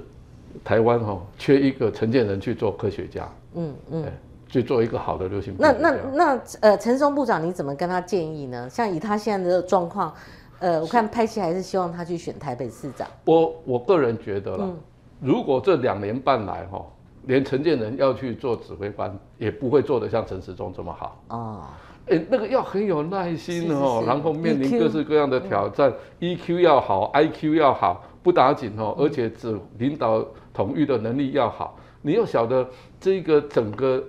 [0.63, 4.05] 台湾哈缺一个承建人去做科学家，嗯嗯，
[4.49, 5.55] 去做一个好的流行。
[5.59, 8.69] 那那那呃，陈松部长你怎么跟他建议呢？
[8.71, 10.15] 像以他现在的状况，
[10.61, 13.09] 呃，我看拍戏还是希望他去选台北市长。
[13.25, 14.71] 我我个人觉得了。
[15.21, 16.85] 如果这两年半来哈，
[17.27, 21.61] 连陈建仁要去做指挥官，也不会做得像陈时中这么好哦。
[22.07, 30.25] 哎，那个要很有耐心哦，然后面临各式各样的挑战，EQ 要好，IQ 要好，不打紧哦，而且指领导
[30.55, 31.77] 统御的能力要好。
[32.01, 32.67] 你要晓得
[32.99, 34.03] 这个整个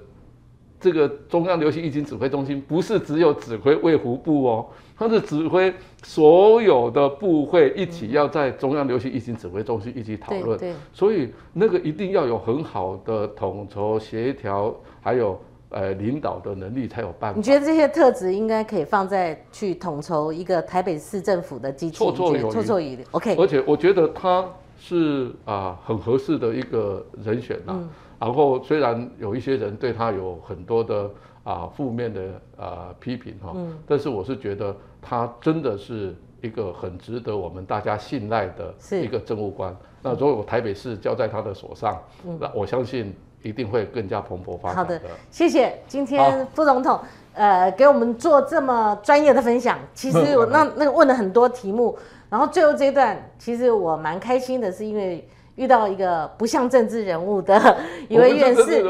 [0.79, 4.65] 这个中央流行疫情指挥中心，不是只有指挥卫福部哦。
[4.99, 5.73] 他是指挥
[6.03, 10.59] 所有的部会一起要在中央流行疫情指挥中心一起讨论，
[10.91, 15.39] 所以那个一定要有很好的统筹协调，还有
[15.69, 17.37] 呃领导的能力才有办法。
[17.37, 22.03] 你觉得这些特质应该可以放在去统筹一个台北市政府的机器？
[22.03, 22.99] 绰绰有余，绰绰有余。
[23.11, 23.35] OK。
[23.37, 24.45] 而且我觉得他
[24.77, 27.87] 是啊很合适的一个人选呐。
[28.19, 31.09] 然后虽然有一些人对他有很多的
[31.45, 32.21] 啊负面的
[32.57, 33.55] 啊批评哈，
[33.87, 34.75] 但是我是觉得。
[35.01, 39.75] 他真的是一个很值得我们大家信赖的一个政务官。
[40.01, 42.01] 那如果台北市交在他的手上，
[42.39, 44.77] 那我相信一定会更加蓬勃发展。
[44.77, 46.97] 好的，谢谢今天副总统
[47.33, 49.77] 呃给我们做这么专业的分享。
[49.93, 51.97] 其实 我那那个问了很多题目，
[52.29, 57.77] 然后最后这一段其实我蛮开心的，是因为遇到一个不像政治人物的
[58.07, 58.81] 一位院士，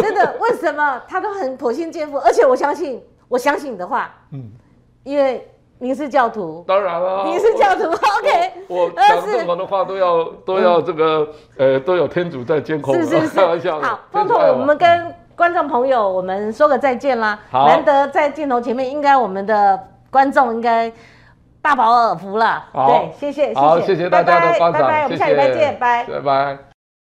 [0.00, 4.50] 真的为什么他都很剖心见腹，而且我相信我相信你的话，嗯，
[5.04, 5.48] 因为。
[5.78, 7.24] 您是教徒，当然了。
[7.26, 8.52] 您是教徒，OK。
[8.66, 11.28] 我讲任何的话都要都要这个
[11.58, 12.94] 呃都有天主在监控。
[12.94, 13.70] 是是是。
[13.70, 17.38] 好，风头，我们跟观众朋友我们说个再见啦。
[17.50, 17.66] 好。
[17.66, 19.78] 难得在镜头前面，应该我们的
[20.10, 20.90] 观众应该
[21.60, 22.64] 大饱耳福了。
[22.72, 23.60] 对，谢谢谢谢。
[23.60, 24.72] 好，谢谢大家的观赏。
[24.72, 26.65] 拜拜，我们下礼拜见，拜拜拜。